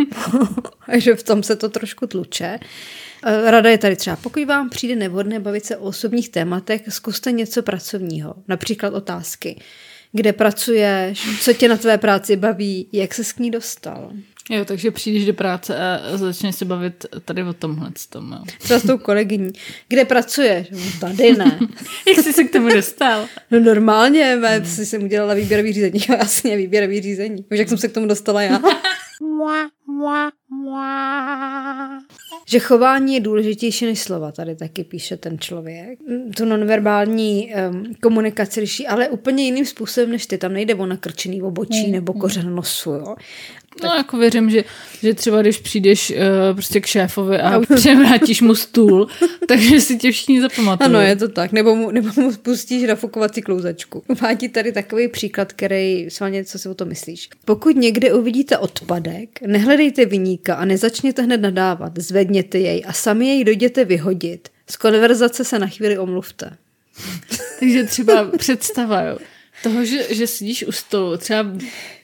[0.87, 2.59] Takže v tom se to trošku tluče.
[3.27, 7.33] Eh, Rada je tady třeba, pokud vám přijde nevhodné bavit se o osobních tématech, zkuste
[7.33, 8.35] něco pracovního.
[8.49, 9.61] Například otázky.
[10.17, 11.29] Kde pracuješ?
[11.41, 12.89] Co tě na tvé práci baví?
[12.93, 14.13] Jak se k ní dostal?
[14.51, 17.91] Jo, takže přijdeš do práce a začneš se bavit tady o tomhle.
[18.09, 18.39] Tom, jo.
[18.59, 19.53] Třeba s tou kolegyní.
[19.89, 20.67] Kde pracuješ?
[20.71, 21.59] No, tady ne.
[22.09, 23.27] Jak jsi se k tomu dostal?
[23.51, 24.67] No normálně, hmm.
[24.67, 26.01] si jsem udělala výběrový řízení.
[26.09, 27.45] Jasně, výběrový řízení.
[27.53, 28.61] Už jak jsem se k tomu dostala já.
[32.49, 35.99] Že chování je důležitější než slova, tady taky píše ten člověk.
[36.09, 40.39] Mm, Tu nonverbální um, komunikaci řeší, ale úplně jiným způsobem než ty.
[40.39, 43.15] Tam nejde o nakrčený obočí nebo kořen nosu, jo.
[43.83, 44.65] No jako věřím, že,
[45.03, 46.17] že třeba když přijdeš uh,
[46.53, 49.09] prostě k šéfovi a převrátíš mu stůl,
[49.49, 50.87] takže si tě všichni zapamatují.
[50.89, 51.53] Ano, je to tak.
[51.53, 54.03] Nebo mu, nebo mu pustíš nafukovací klouzačku.
[54.09, 57.29] Uvádí tady takový příklad, který svalně, co si o to myslíš.
[57.45, 61.99] Pokud někde uvidíte odpadek, nehledejte vyníka a nezačněte hned nadávat.
[61.99, 64.49] Zvedněte jej a sami jej dojděte vyhodit.
[64.71, 66.57] Z konverzace se na chvíli omluvte.
[67.61, 69.19] Takže třeba představa, jo.
[69.65, 71.51] Toho, že, že sedíš u stolu, třeba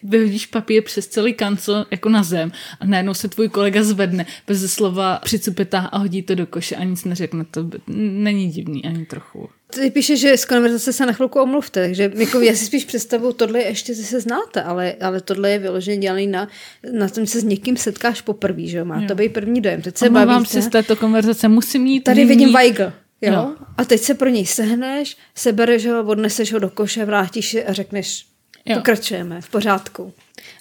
[0.02, 4.72] vyhodíš papír přes celý kancel jako na zem a najednou se tvůj kolega zvedne bez
[4.72, 7.44] slova přicupetá a hodí to do koše a nic neřekne.
[7.50, 9.48] To není divný ani trochu.
[9.70, 13.32] Ty píše, že z konverzace se na chvilku omluvte, takže jako já si spíš představu,
[13.32, 16.48] tohle je ještě, se znáte, ale, ale tohle je vyloženě dělaný na,
[16.92, 19.82] na tom, že se s někým setkáš poprvé, že jo, má to být první dojem.
[19.82, 20.52] Teď se Omlouvám bavíte.
[20.52, 22.00] se z této konverzace, musím jít.
[22.00, 22.92] Tady vidím Weigl.
[23.22, 23.32] Jo?
[23.32, 23.56] No.
[23.76, 28.26] A teď se pro něj sehneš, sebereš ho, odneseš ho do koše, vrátíš a řekneš,
[28.66, 28.76] Jo.
[28.76, 30.12] pokračujeme, v pořádku.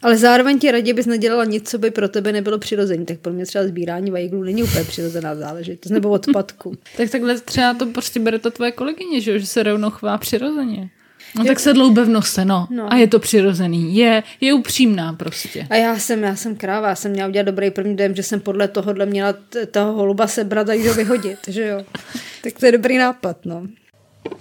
[0.02, 3.06] Ale zároveň ti raději bys nedělala nic, co by pro tebe nebylo přirozené.
[3.06, 6.78] Tak pro mě třeba sbírání vajglů není úplně přirozená záležitost, nebo odpadku.
[6.98, 10.90] Tak takhle třeba to prostě bere ta tvoje kolegyně, že, že se rovnou chová přirozeně.
[11.36, 12.68] No tak se dloube v nose, no.
[12.72, 12.94] No.
[12.94, 13.96] A je to přirozený.
[13.96, 15.68] Je, je upřímná prostě.
[15.70, 18.40] A já jsem, já jsem kráva, já jsem měla udělat dobrý první dojem, že jsem
[18.40, 21.86] podle tohohle měla t- toho holuba sebrat a jít ho vyhodit, že jo.
[22.44, 23.68] Tak to je dobrý nápad, no.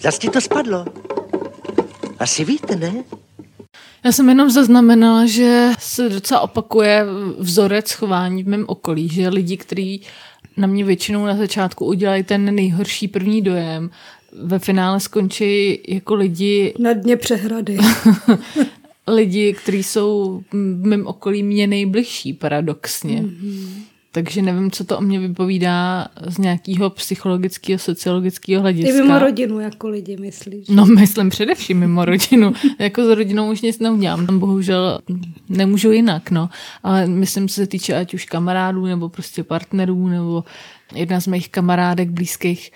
[0.00, 0.84] Zas ti to spadlo.
[2.18, 3.04] Asi víte, ne?
[4.04, 7.04] Já jsem jenom zaznamenala, že se docela opakuje
[7.38, 10.02] vzorec chování v mém okolí, že lidi, kteří
[10.56, 13.90] na mě většinou na začátku udělají ten nejhorší první dojem,
[14.32, 17.78] ve finále skončí jako lidi, Na dně přehrady.
[19.08, 23.22] lidi, kteří jsou v mém okolí mě nejbližší, paradoxně.
[23.22, 23.82] Mm-hmm.
[24.22, 29.02] Takže nevím, co to o mě vypovídá z nějakého psychologického, sociologického I hlediska.
[29.02, 30.68] mimo rodinu, jako lidi, myslíš?
[30.68, 32.52] No, myslím především mimo rodinu.
[32.78, 34.26] jako s rodinou už nic neudělám.
[34.26, 34.98] Tam bohužel
[35.48, 36.48] nemůžu jinak, no.
[36.82, 40.44] Ale myslím, co se týče ať už kamarádů, nebo prostě partnerů, nebo
[40.94, 42.72] jedna z mých kamarádek blízkých,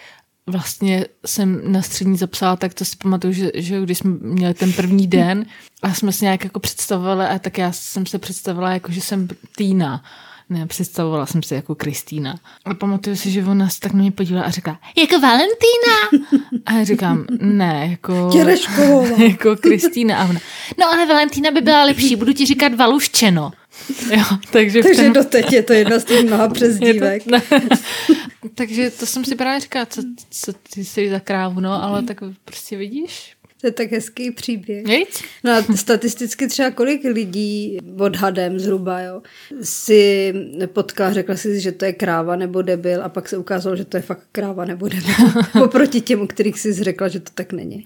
[0.46, 4.72] vlastně jsem na střední zapsala, tak to si pamatuju, že, že když jsme měli ten
[4.72, 5.46] první den
[5.82, 9.28] a jsme si nějak jako představovali, a tak já jsem se představila jako, že jsem
[9.56, 10.04] Týna.
[10.50, 12.40] Ne, představovala jsem se jako Kristýna.
[12.64, 16.26] A pamatuju si, že ona se tak na mě podívala a řekla, jako Valentína.
[16.66, 18.28] A já říkám, ne, jako...
[18.32, 19.06] Těrešková.
[19.22, 20.18] jako Kristýna.
[20.18, 20.40] A ona,
[20.78, 23.52] no ale Valentína by byla lepší, budu ti říkat Valuščeno.
[24.16, 25.12] Jo, takže, Takže ten...
[25.12, 27.22] doteď je to jedna z těch mnoha přezdívek.
[27.24, 32.02] to, takže to jsem si právě říkala, co, co ty jsi za krávu, no, ale
[32.02, 33.36] tak prostě vidíš.
[33.62, 34.86] To je tak hezký příběh.
[34.86, 35.22] Víc?
[35.44, 39.22] No a statisticky třeba kolik lidí odhadem zhruba, jo,
[39.62, 40.34] si
[40.66, 43.96] potkal, řekla si, že to je kráva nebo debil a pak se ukázalo, že to
[43.96, 45.14] je fakt kráva nebo debil.
[45.64, 47.84] Oproti těm, u kterých jsi řekla, že to tak není.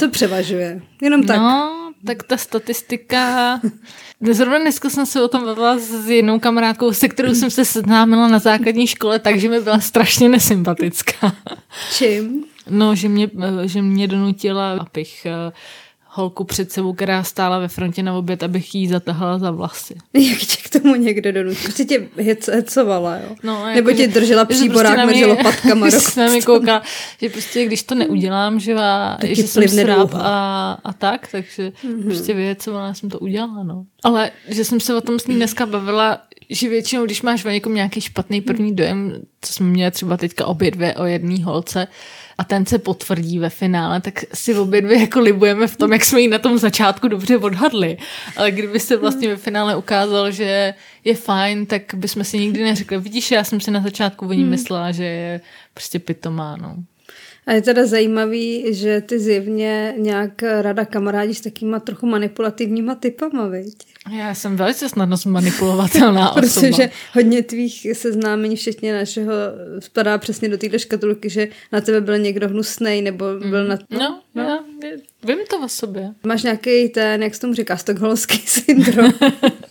[0.00, 0.82] Co převažuje?
[1.02, 1.36] Jenom tak.
[1.36, 3.60] No, tak ta statistika...
[4.30, 8.28] Zrovna dneska jsem se o tom bavila s jednou kamarádkou, se kterou jsem se seznámila
[8.28, 11.36] na základní škole, takže mi byla strašně nesympatická.
[11.92, 12.44] Čím?
[12.70, 13.28] No, že mě,
[13.64, 15.52] že mě donutila, abych eh,
[16.14, 19.94] holku před sebou, která stála ve frontě na oběd, abych jí zatahala za vlasy.
[20.14, 21.62] Jak tě k tomu někdo donutil?
[21.62, 23.28] Prostě tě hec, hecovala, jo?
[23.42, 25.90] No, Nebo jako, tě že- držela že prostě příborák na mezi mě- lopatkama.
[25.90, 26.82] se na mě kouká,
[27.22, 28.76] že prostě když to neudělám, že,
[29.20, 30.20] ti že jsem uha.
[30.22, 32.04] a, a tak, takže mm-hmm.
[32.04, 33.84] prostě vyhecovala jsem to udělala, no.
[34.04, 36.18] Ale že jsem se o tom s ní dneska bavila,
[36.50, 40.46] že většinou, když máš o někom nějaký špatný první dojem, co jsme měli třeba teďka
[40.46, 41.86] obě dvě o jedné holce,
[42.42, 46.04] a ten se potvrdí ve finále, tak si obě dvě jako libujeme v tom, jak
[46.04, 47.96] jsme ji na tom začátku dobře odhadli.
[48.36, 50.74] Ale kdyby se vlastně ve finále ukázalo, že
[51.04, 54.44] je fajn, tak bychom si nikdy neřekli, vidíš, já jsem si na začátku o ní
[54.44, 55.40] myslela, že je
[55.74, 56.76] prostě pitomá, no.
[57.46, 63.46] A je teda zajímavý, že ty zjevně nějak rada kamarádíš s takýma trochu manipulativníma typama,
[63.46, 63.74] viď?
[64.10, 66.66] Já jsem velice snadno zmanipulovatelná osoba.
[66.66, 69.32] Protože hodně tvých seznámení, včetně našeho,
[69.78, 73.78] spadá přesně do téhle škatulky, že na tebe byl někdo hnusnej, nebo byl na...
[73.90, 74.42] No, no.
[74.42, 74.58] Já
[75.24, 76.10] vím to o sobě.
[76.26, 79.12] Máš nějaký ten, jak se tomu říká, stokholmský syndrom.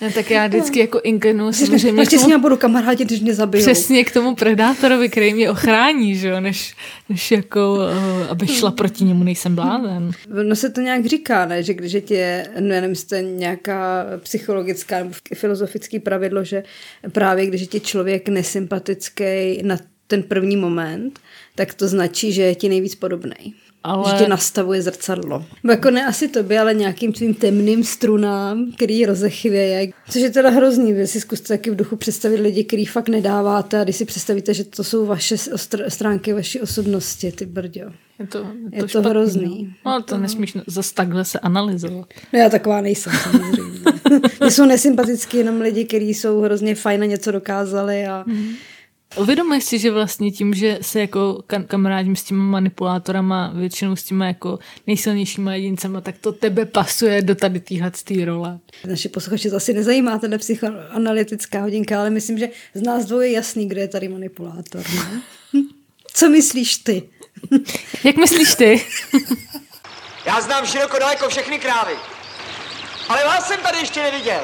[0.00, 3.20] Ne, tak já vždycky jako inklinuji samozřejmě Ještě k s ním tomu, budu kamarádit, když
[3.20, 3.64] mě zabijou.
[3.64, 6.74] přesně k tomu predátorovi, který mě ochrání, že jo, než,
[7.08, 10.10] než jako, uh, aby šla proti němu, nejsem blázen.
[10.42, 11.62] No se to nějak říká, ne?
[11.62, 16.62] že když je tě, no já nevím, to je nějaká psychologická nebo filozofický pravidlo, že
[17.12, 21.20] právě když je ti člověk nesympatický na ten první moment,
[21.54, 23.54] tak to značí, že je ti nejvíc podobný.
[23.84, 25.44] Ale- Že tě nastavuje zrcadlo.
[25.70, 29.88] Jako ne asi tobě, ale nějakým tvým temným strunám, který rozechvěje.
[30.10, 33.80] Což je teda hrozný, vy si zkuste taky v duchu představit lidi, který fakt nedáváte
[33.80, 37.80] a když si představíte, že to jsou vaše ostr- stránky vaší osobnosti, ty brďo.
[38.18, 39.64] Je to, Je to špatný, hrozný.
[39.64, 39.74] No.
[39.86, 42.06] no ale to nesmíš zase takhle se analyzovat.
[42.32, 43.78] No já taková nejsem samozřejmě.
[44.50, 48.24] Jsou nesympatický jenom lidi, kteří jsou hrozně fajn a něco dokázali a
[49.16, 54.02] Uvědomuješ si, že vlastně tím, že se jako kam- kamarádím s těma manipulátorama, většinou s
[54.02, 57.90] těma jako nejsilnějšíma jedincema, tak to tebe pasuje do tady téhle
[58.24, 58.58] role.
[58.86, 63.30] naše posluchače to asi nezajímá, tato psychoanalytická hodinka, ale myslím, že z nás dvou je
[63.30, 64.82] jasný, kdo je tady manipulátor.
[64.94, 65.22] Ne?
[66.14, 67.02] Co myslíš ty?
[68.04, 68.86] Jak myslíš ty?
[70.26, 71.92] Já znám široko daleko všechny krávy.
[73.08, 74.40] Ale vás jsem tady ještě neviděl.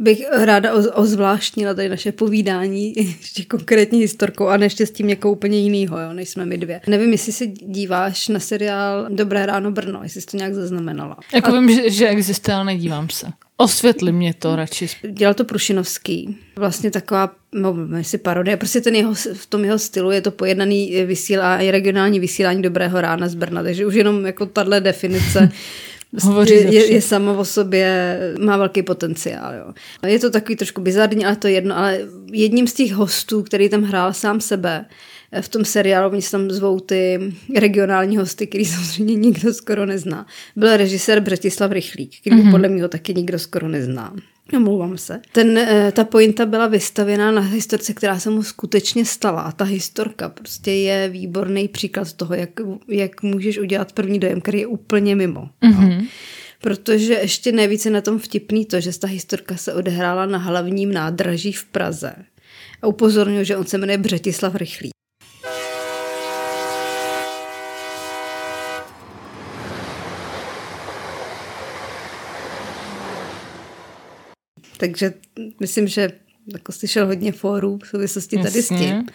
[0.00, 6.00] Bych ráda oz- ozvláštnila tady naše povídání ještě konkrétní historkou a neštěstím někoho úplně jinýho,
[6.00, 6.80] jo, než jsme my dvě.
[6.86, 11.16] Nevím, jestli se díváš na seriál Dobré ráno Brno, jestli jsi to nějak zaznamenala.
[11.34, 13.26] Jako vím, že, že existuje, ale nedívám se.
[13.56, 14.88] Osvětli mě to radši.
[15.10, 16.38] Dělal to Prušinovský.
[16.56, 21.04] Vlastně taková, no, si parodie, prostě ten jeho, v tom jeho stylu je to pojednaný
[21.06, 25.50] vysílání, regionální vysílání Dobrého rána z Brna, takže už jenom jako tahle definice
[26.22, 29.54] Hovoří je, je, je sama o sobě, má velký potenciál.
[29.54, 29.72] Jo.
[30.06, 32.00] Je to takový trošku bizarní, ale to je jedno, ale
[32.32, 34.84] jedním z těch hostů, který tam hrál sám sebe,
[35.40, 40.26] v tom seriálu, oni se tam zvou ty regionální hosty, který samozřejmě nikdo skoro nezná.
[40.56, 42.50] Byl režisér Břetislav Rychlík, který mm-hmm.
[42.50, 44.14] podle mě taky nikdo skoro nezná.
[44.56, 45.20] Omlouvám se.
[45.32, 49.40] Ten, eh, ta pointa byla vystavěna na historce, která se mu skutečně stala.
[49.40, 52.50] A ta historka prostě je výborný příklad toho, jak,
[52.88, 55.48] jak můžeš udělat první dojem, který je úplně mimo.
[55.62, 56.06] Mm-hmm.
[56.60, 61.52] Protože ještě nejvíce na tom vtipný to, že ta historka se odehrála na hlavním nádraží
[61.52, 62.14] v Praze.
[62.82, 64.97] A upozorňuji, že on se jmenuje Břetislav Rychlík.
[74.78, 75.12] Takže
[75.60, 76.10] myslím, že
[76.52, 78.78] jako slyšel hodně fórů v souvislosti tady s Jasně.
[78.78, 79.06] tím.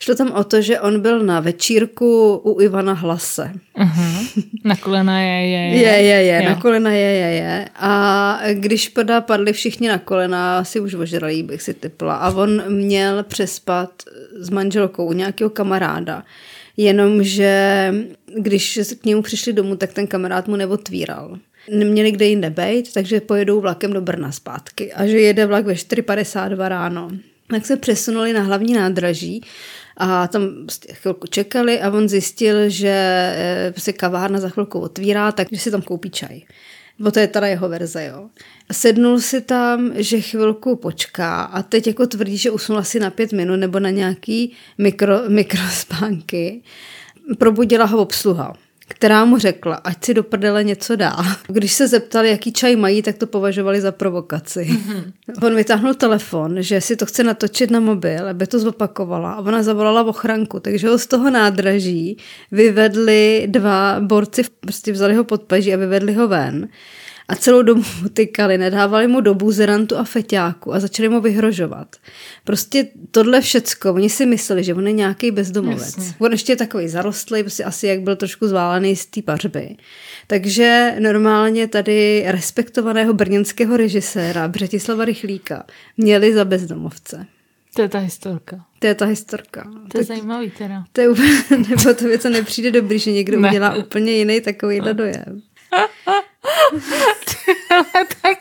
[0.00, 3.52] Šlo tam o to, že on byl na večírku u Ivana Hlase.
[3.78, 4.44] Uh-huh.
[4.64, 5.76] Na kolena je, je, je.
[5.76, 6.48] Je, je, je, Jo.
[6.50, 7.68] na kolena je, je, je.
[7.74, 12.14] A když pada padli všichni na kolena, si už ožralí, bych si typla.
[12.14, 13.90] A on měl přespat
[14.38, 16.24] s manželkou u nějakého kamaráda.
[16.76, 17.92] Jenomže
[18.38, 21.38] když k němu přišli domů, tak ten kamarád mu neotvíral.
[21.70, 24.92] Neměli kde jinde bejt, takže pojedou vlakem do Brna zpátky.
[24.92, 27.10] A že jede vlak ve 4.52 ráno.
[27.48, 29.42] Tak se přesunuli na hlavní nádraží
[29.96, 35.32] a tam prostě chvilku čekali a on zjistil, že eh, se kavárna za chvilku otvírá,
[35.32, 36.40] takže si tam koupí čaj.
[36.98, 38.30] Bo to je teda jeho verze, jo.
[38.72, 43.32] Sednul si tam, že chvilku počká a teď jako tvrdí, že usnul asi na pět
[43.32, 46.62] minut nebo na nějaký mikro, mikrospánky.
[47.38, 48.56] Probudila ho obsluha,
[48.88, 51.16] která mu řekla, ať si do prdele něco dá.
[51.48, 54.60] Když se zeptali, jaký čaj mají, tak to považovali za provokaci.
[54.60, 55.46] Mm-hmm.
[55.46, 59.62] On vytáhnul telefon, že si to chce natočit na mobil, aby to zopakovala a ona
[59.62, 62.16] zavolala v ochranku, takže ho z toho nádraží
[62.52, 66.68] vyvedli dva borci, prostě vzali ho pod paží a vyvedli ho ven
[67.28, 71.96] a celou dobu mu tykali, nedávali mu do buzerantu a feťáku a začali mu vyhrožovat.
[72.44, 75.96] Prostě tohle všecko, oni si mysleli, že on je nějaký bezdomovec.
[75.96, 76.14] Jasně.
[76.18, 79.76] On ještě je takový zarostlý, prostě asi jak byl trošku zválený z té pařby.
[80.26, 85.64] Takže normálně tady respektovaného brněnského režiséra Břetislava Rychlíka
[85.96, 87.26] měli za bezdomovce.
[87.76, 88.64] To je ta historka.
[88.78, 89.62] To je ta historka.
[89.64, 90.84] To je tak, zajímavý teda.
[90.92, 93.48] To je úplně, nebo to věc nepřijde dobrý, že někdo ne.
[93.48, 95.42] udělá úplně jiný takovýhle dojem.
[97.70, 98.38] Ale tak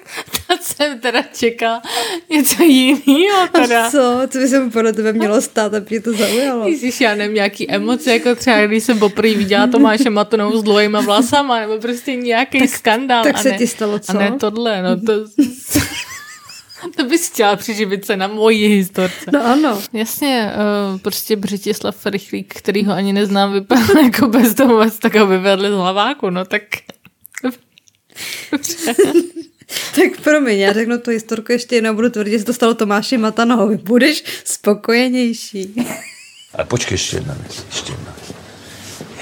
[0.48, 1.82] to jsem teda čekala
[2.30, 3.86] něco jiného teda.
[3.86, 4.22] A co?
[4.30, 6.68] Co by se mu podle tebe mělo stát, aby mě to zaujalo?
[6.68, 11.02] Ježíš, já nevím, nějaký emoce, jako třeba když jsem poprvé viděla Tomáše Matonou s dlouhýma
[11.02, 13.24] vlasama, nebo prostě nějaký tak, skandál.
[13.24, 14.12] Tak se ne, ti stalo co?
[14.12, 15.14] A ne tohle, no to...
[16.96, 19.32] To bys chtěla přiživit se na mojí historce.
[19.34, 19.82] No ano.
[19.94, 20.52] Jasně,
[20.94, 25.74] uh, prostě Břetislav Rychlík, který ho ani neznám, vypadá jako bezdomovec, tak ho vyvedli z
[25.74, 26.62] hlaváku, no tak
[29.96, 33.78] tak promiň, já řeknu tu historku ještě jednou, budu tvrdit, že to stalo Tomáši Matanovi.
[33.78, 35.76] Budeš spokojenější.
[36.54, 38.38] Ale počkej, ještě jedna věc, ještě jedna věc.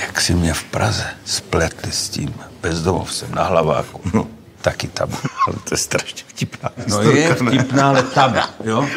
[0.02, 4.28] Jak si mě v Praze spletli s tím bezdomovcem na hlaváku, no,
[4.62, 5.10] taky tam.
[5.48, 8.90] Ale to je strašně vtipná No je vtipná, ale tam, jo?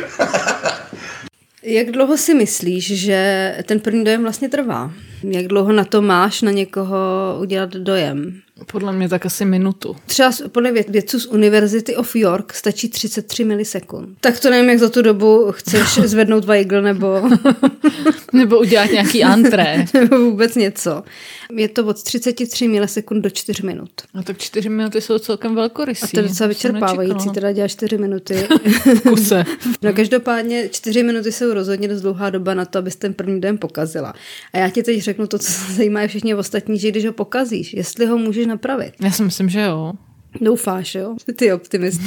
[1.63, 4.93] Jak dlouho si myslíš, že ten první dojem vlastně trvá?
[5.23, 6.99] Jak dlouho na to máš na někoho
[7.41, 8.41] udělat dojem?
[8.72, 9.96] Podle mě tak asi minutu.
[10.07, 14.09] Třeba podle vědců z University of York stačí 33 milisekund.
[14.20, 17.22] Tak to nevím, jak za tu dobu chceš zvednout vajgl nebo...
[18.33, 19.85] nebo udělat nějaký antré.
[19.94, 21.03] nebo vůbec něco.
[21.53, 23.90] Je to od 33 milisekund do 4 minut.
[24.14, 26.05] A tak 4 minuty jsou celkem velkorysí.
[26.05, 28.48] A to je docela vyčerpávající, teda děláš 4 minuty.
[29.09, 29.44] Kuse.
[29.83, 33.59] no každopádně 4 minuty jsou rozhodně dost dlouhá doba na to, abys ten první den
[33.59, 34.14] pokazila.
[34.53, 37.74] A já ti teď řeknu to, co se zajímá všichni ostatní, že když ho pokazíš,
[37.74, 38.95] jestli ho můžeš napravit.
[39.01, 39.93] Já si myslím, že jo.
[40.40, 41.16] Doufáš, jo?
[41.37, 42.01] Ty optimist.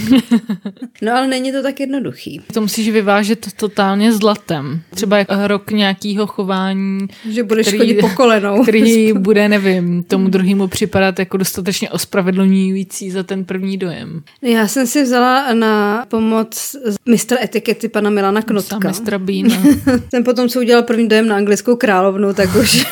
[1.02, 2.42] no ale není to tak jednoduchý.
[2.54, 4.82] To musíš vyvážet totálně zlatem.
[4.90, 7.08] Třeba jak rok nějakého chování.
[7.30, 8.64] Že budeš který, chodit po kolenou.
[8.64, 14.24] Který bude, nevím, tomu druhému připadat jako dostatečně ospravedlňující za ten první dojem.
[14.42, 18.88] Já jsem si vzala na pomoc mistra etikety pana Milana Knotka.
[18.88, 19.56] Mistra Bína.
[20.12, 22.86] ten potom, co udělal první dojem na anglickou královnu, tak už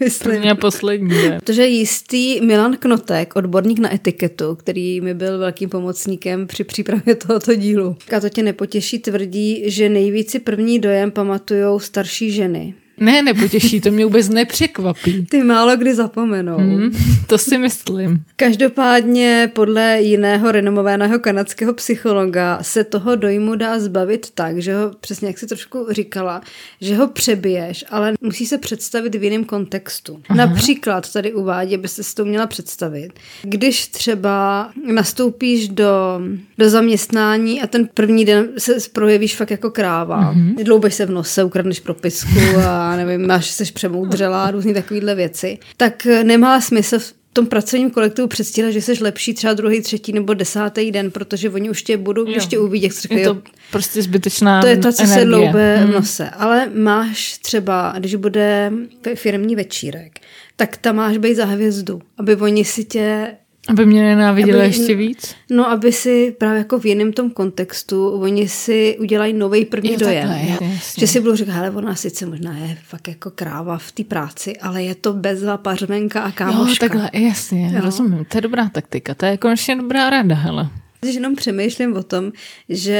[0.00, 0.32] myslím.
[0.32, 1.16] První a poslední.
[1.36, 7.14] Protože jistý Milan Knotek, odborník na etiketu, který který mi byl velkým pomocníkem při přípravě
[7.14, 7.96] tohoto dílu.
[8.16, 12.74] A to tě nepotěší, tvrdí, že nejvíc si první dojem pamatujou starší ženy.
[13.00, 15.26] Ne, nepotěší, to mě vůbec nepřekvapí.
[15.30, 16.56] Ty málo kdy zapomenou.
[16.56, 16.90] Hmm,
[17.26, 18.22] to si myslím.
[18.36, 25.28] Každopádně podle jiného renomovaného kanadského psychologa se toho dojmu dá zbavit tak, že ho, přesně
[25.28, 26.40] jak si trošku říkala,
[26.80, 30.20] že ho přebiješ, ale musí se představit v jiném kontextu.
[30.28, 30.46] Aha.
[30.46, 33.10] Například tady uvádí, aby se to měla představit.
[33.42, 36.20] Když třeba nastoupíš do,
[36.58, 40.34] do zaměstnání a ten první den se projevíš fakt jako kráva.
[40.34, 40.64] Uh-huh.
[40.64, 46.06] Dloubeš se v nose, ukradneš propisku a nevím, máš, jsi přemoudřela, různé takovéhle věci, tak
[46.22, 50.90] nemá smysl v tom pracovním kolektivu předstírat, že jsi lepší třeba druhý, třetí nebo desátý
[50.90, 52.32] den, protože oni už tě budou jo.
[52.34, 52.92] ještě uvidět.
[53.10, 55.20] Je to prostě zbytečná To je to, co energie.
[55.20, 55.90] se dloube hmm.
[55.90, 56.30] v nose.
[56.30, 58.72] Ale máš třeba, když bude
[59.14, 60.20] firmní večírek,
[60.56, 63.34] tak tam máš být za hvězdu, aby oni si tě
[63.70, 65.34] aby mě nenáviděli aby, ještě víc?
[65.50, 69.98] No, aby si právě jako v jiném tom kontextu, oni si udělají nový první jo,
[69.98, 70.28] dojem.
[70.28, 74.04] Takhle, že si budou říkat, hele, ona sice možná je fakt jako kráva v té
[74.04, 76.86] práci, ale je to bezva pařmenka a kámoška.
[76.86, 77.80] Jo, takhle, jasně, jo.
[77.80, 78.24] rozumím.
[78.24, 80.68] To je dobrá taktika, to je konečně dobrá rada, hele.
[81.00, 82.32] Když jenom přemýšlím o tom,
[82.68, 82.92] že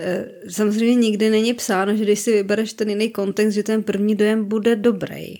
[0.00, 4.14] eh, samozřejmě nikdy není psáno, že když si vybereš ten jiný kontext, že ten první
[4.14, 5.34] dojem bude dobrý.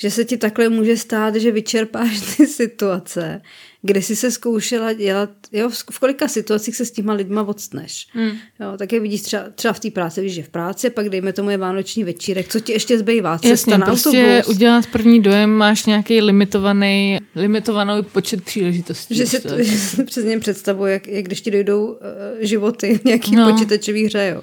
[0.00, 3.42] Že se ti takhle může stát, že vyčerpáš ty situace,
[3.82, 8.06] kde jsi se zkoušela dělat, jo, v kolika situacích se s těma lidma odstneš.
[8.12, 8.30] Hmm.
[8.60, 11.32] Jo, tak je vidíš třeba, třeba v té práci, když je v práci, pak dejme
[11.32, 14.56] tomu je vánoční večírek, co ti ještě zbývá, cesta Jasně, na prostě autobus.
[14.56, 19.14] udělat první dojem, máš nějaký limitovaný, limitovaný počet příležitostí.
[19.14, 21.96] Že si, to, že si přesně představuje, jak, jak když ti dojdou uh,
[22.40, 23.52] životy v nějaký no.
[23.52, 24.42] počítačový hře, jo.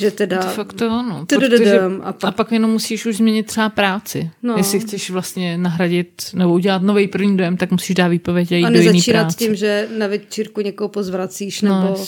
[0.00, 0.38] Že teda...
[0.38, 1.26] To fakt to ono.
[1.26, 2.24] Protože, a, pak...
[2.24, 4.30] a pak jenom musíš už změnit třeba práci.
[4.42, 4.56] No.
[4.56, 8.64] Jestli chceš vlastně nahradit nebo udělat nový první dojem, tak musíš dát výpověď a jít
[8.64, 9.36] a do jiný práce.
[9.36, 12.06] tím, že na večírku někoho pozvracíš no, nebo...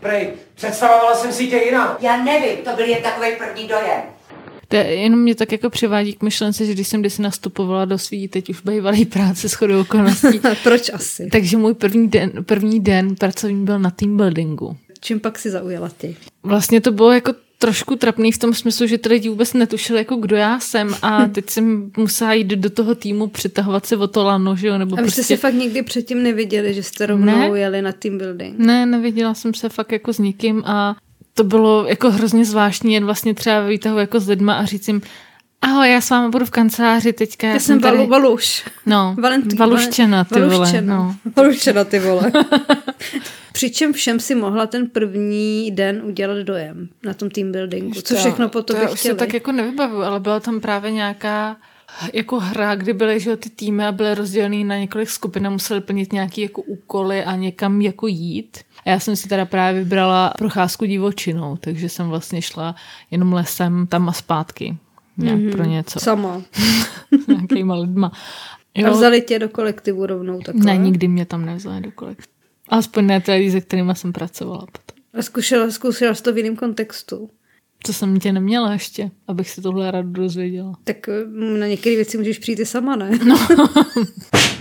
[0.00, 2.02] Prej, představovala jsem si tě jinak.
[2.02, 4.02] Já nevím, to byl jen takový první dojem.
[4.68, 7.98] To je, jenom mě tak jako přivádí k myšlence, že když jsem kdysi nastupovala do
[7.98, 11.28] svý teď už bývalý práce s chodou okolností, Proč asi?
[11.32, 14.76] takže můj první den, první den pracovní byl na team buildingu.
[15.04, 16.16] Čím pak si zaujala ty?
[16.42, 20.16] Vlastně to bylo jako trošku trapný v tom smyslu, že ty lidi vůbec netušili, jako
[20.16, 24.24] kdo já jsem a teď jsem musela jít do toho týmu, přitahovat se o to
[24.24, 25.22] lano, že jo, nebo A vy prostě...
[25.22, 27.58] jste si fakt nikdy předtím neviděli, že jste rovnou Ne.
[27.58, 28.58] jeli na team building?
[28.58, 30.96] Ne, neviděla jsem se fakt jako s nikým a
[31.34, 35.02] to bylo jako hrozně zvláštní jet vlastně třeba výtahu jako s lidma a říct jim
[35.64, 37.46] ahoj, já s vámi budu v kanceláři teďka.
[37.46, 38.64] Já jsem Valu, Valuš.
[38.86, 40.48] No, Valentín, Valuščena, ty vole.
[40.48, 40.96] Valuščena.
[40.96, 41.16] No.
[41.36, 42.32] Valuščena, ty vole.
[43.52, 47.94] Přičem všem si mohla ten první den udělat dojem na tom team buildingu.
[47.94, 49.18] Co To- všechno po to tobě já už se chtěli.
[49.18, 51.56] tak jako nevybavuju, ale byla tam právě nějaká
[52.12, 55.80] jako hra, kdy byly že ty týmy a byly rozdělený na několik skupin a museli
[55.80, 58.58] plnit nějaký jako úkoly a někam jako jít.
[58.86, 62.74] A já jsem si teda právě vybrala procházku divočinou, takže jsem vlastně šla
[63.10, 64.76] jenom lesem tam a zpátky.
[65.16, 65.52] Nějak mm-hmm.
[65.52, 66.00] pro něco.
[66.00, 66.42] Sama.
[67.28, 68.12] Nějakýma lidma.
[68.86, 70.64] A vzali tě do kolektivu rovnou takhle?
[70.64, 72.34] Ne, nikdy mě tam nevzali do kolektivu.
[72.68, 75.04] Alespoň ne lidi, se kterými jsem pracovala potom.
[75.14, 77.30] A zkušela, zkusila jsi to v jiném kontextu.
[77.86, 80.74] To jsem tě neměla ještě, abych si tohle rád dozvěděla.
[80.84, 83.10] Tak mm, na některé věci můžeš přijít i sama, ne?
[83.24, 83.38] No.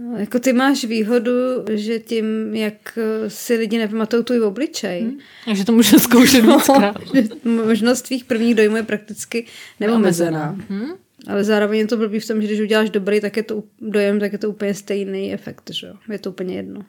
[0.00, 1.32] No, jako ty máš výhodu,
[1.72, 5.18] že tím, jak si lidi nepamatují tvůj obličej, hmm.
[5.44, 6.44] Takže to můžu zkoušet
[7.14, 9.46] že možnost tvých prvních dojmů je prakticky
[9.80, 10.56] neomezená.
[10.70, 10.86] Hm?
[11.26, 14.20] Ale zároveň je to blbý v tom, že když uděláš dobrý tak je to, dojem,
[14.20, 15.94] tak je to úplně stejný efekt, že jo?
[16.12, 16.84] Je to úplně jedno.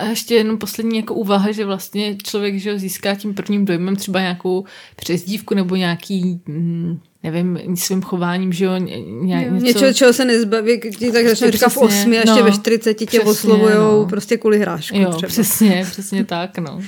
[0.00, 3.96] A ještě jenom poslední jako úvaha, že vlastně člověk že jo, získá tím prvním dojmem
[3.96, 4.64] třeba nějakou
[4.96, 9.66] přezdívku nebo nějaký, mm, nevím, svým chováním, že jo, ně, Jo, něco...
[9.66, 12.94] Něčeho, čeho se nezbaví, ti tak začne říkat v osmi a ještě no, ve 40
[12.94, 14.06] tě oslovujou no.
[14.06, 15.28] prostě kvůli hrášku Jo, třeba.
[15.28, 16.80] přesně, přesně tak, no.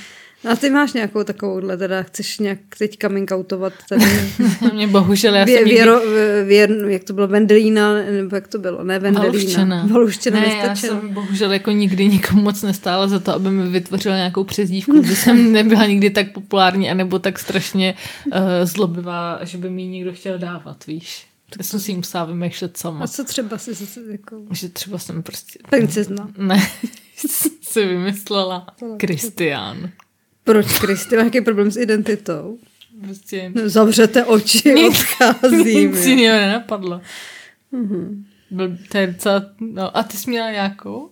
[0.51, 4.05] A ty máš nějakou takovouhle, teda chceš nějak teď coming outovat tady
[4.73, 5.75] Mě bohužel, já vě, jsem nikdy...
[5.75, 6.01] věro,
[6.45, 9.87] věr, jak to bylo, Vendelína, nebo jak to bylo, ne Vendelína.
[9.87, 10.41] Valuščena.
[10.41, 14.45] Ne, já jsem bohužel jako nikdy nikomu moc nestála za to, aby mi vytvořila nějakou
[14.45, 17.95] přezdívku, že jsem nebyla nikdy tak populární, anebo tak strašně
[18.27, 18.33] uh,
[18.65, 21.27] zlobivá, že by mi někdo chtěl dávat, víš.
[21.59, 23.05] Já jsem si ji musela vymýšlet sama.
[23.05, 25.59] A co třeba si zase jako Že třeba jsem prostě...
[25.71, 26.29] princezna.
[26.39, 26.71] Ne,
[27.63, 28.67] si vymyslela
[28.97, 29.91] Kristián.
[30.45, 32.59] Proč, Kristi, má nějaký problém s identitou?
[33.05, 35.87] Prostě No, Zavřete oči, odchází.
[35.87, 37.01] nic jiného nenapadlo.
[37.75, 38.23] Mm-hmm.
[38.51, 41.11] Byl, to je docela, no, a ty jsi měla nějakou?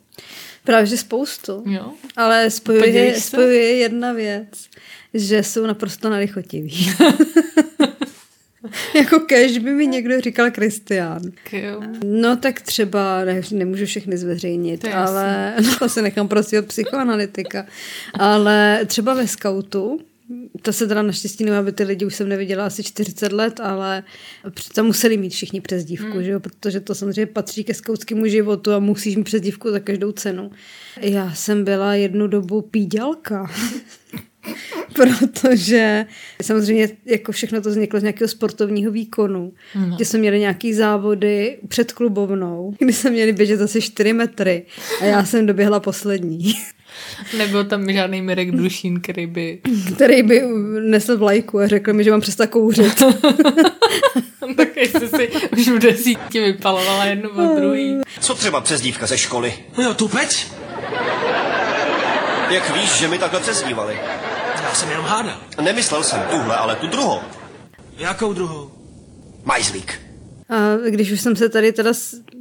[0.64, 1.62] Právě, že spoustu.
[1.66, 1.92] Jo.
[2.16, 4.48] Ale spojuje, spojuje jedna věc,
[5.14, 6.90] že jsou naprosto nelichotiví.
[8.94, 11.22] jako kež by mi někdo říkal Kristián.
[12.04, 16.66] No tak třeba, ne, nemůžu všechny zveřejnit, To ale no, to se nechám prostě od
[16.66, 17.66] psychoanalytika.
[18.18, 20.00] Ale třeba ve skautu,
[20.62, 24.02] to se teda naštěstí nemá, aby ty lidi už jsem neviděla asi 40 let, ale
[24.74, 26.24] tam museli mít všichni přezdívku, hmm.
[26.24, 26.40] že jo?
[26.40, 30.50] protože to samozřejmě patří ke skautskému životu a musíš mít přezdívku za každou cenu.
[31.00, 33.50] Já jsem byla jednu dobu pídělka.
[34.92, 36.06] Protože
[36.42, 39.52] samozřejmě jako všechno to vzniklo z nějakého sportovního výkonu.
[39.74, 39.96] No.
[39.96, 44.62] Kde jsme měli nějaký závody před klubovnou, kdy jsme měli běžet asi 4 metry
[45.00, 46.54] a já jsem doběhla poslední,
[47.38, 49.58] Nebyl tam žádný Mirek Dušín, který by...
[49.94, 50.42] který by
[50.80, 53.02] nesl vlajku a řekl mi, že mám přestat kouřit.
[54.56, 58.00] tak jestli si už v desítě vypalovala jednu od druhý.
[58.20, 59.54] Co třeba přezdívka ze školy?
[59.78, 60.46] No jo, tupec?
[62.50, 63.98] Jak víš, že mi takhle přezdívali?
[64.80, 65.36] Jsem jenom hádal.
[65.64, 67.18] Nemyslel jsem tuhle, ale tu druhou.
[67.96, 68.70] Jakou druhou?
[69.44, 70.00] Majzlík.
[70.48, 71.90] A když už jsem se tady teda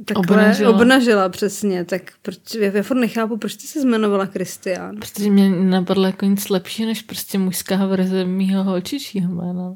[0.04, 0.70] takhle Obnažila.
[0.70, 4.96] obnažila, přesně, tak proč, já, já furt nechápu, proč ty se jmenovala Kristián.
[4.96, 9.74] Protože mě napadlo jako nic lepší, než prostě mužská verze mýho holčičího jména.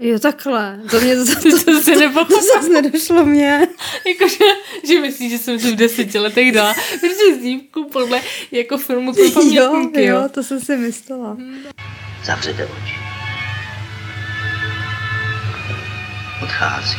[0.00, 0.80] Jo, takhle.
[0.90, 1.34] To mě to, to,
[1.64, 3.68] to, se to, To zase nedošlo mě.
[4.06, 4.44] Jakože,
[4.84, 8.20] že myslíš, že jsem si v deseti letech dala, protože zívku podle
[8.50, 10.04] jako filmu pro pamětníky.
[10.04, 11.36] Jo, jo, to jsem si myslela.
[12.24, 12.94] Zavřete oči.
[16.42, 16.98] Odchází.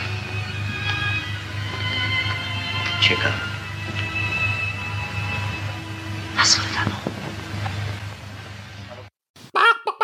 [3.01, 3.33] Čeká.
[6.35, 6.95] Nasledanou.
[9.53, 10.00] Pa, pa.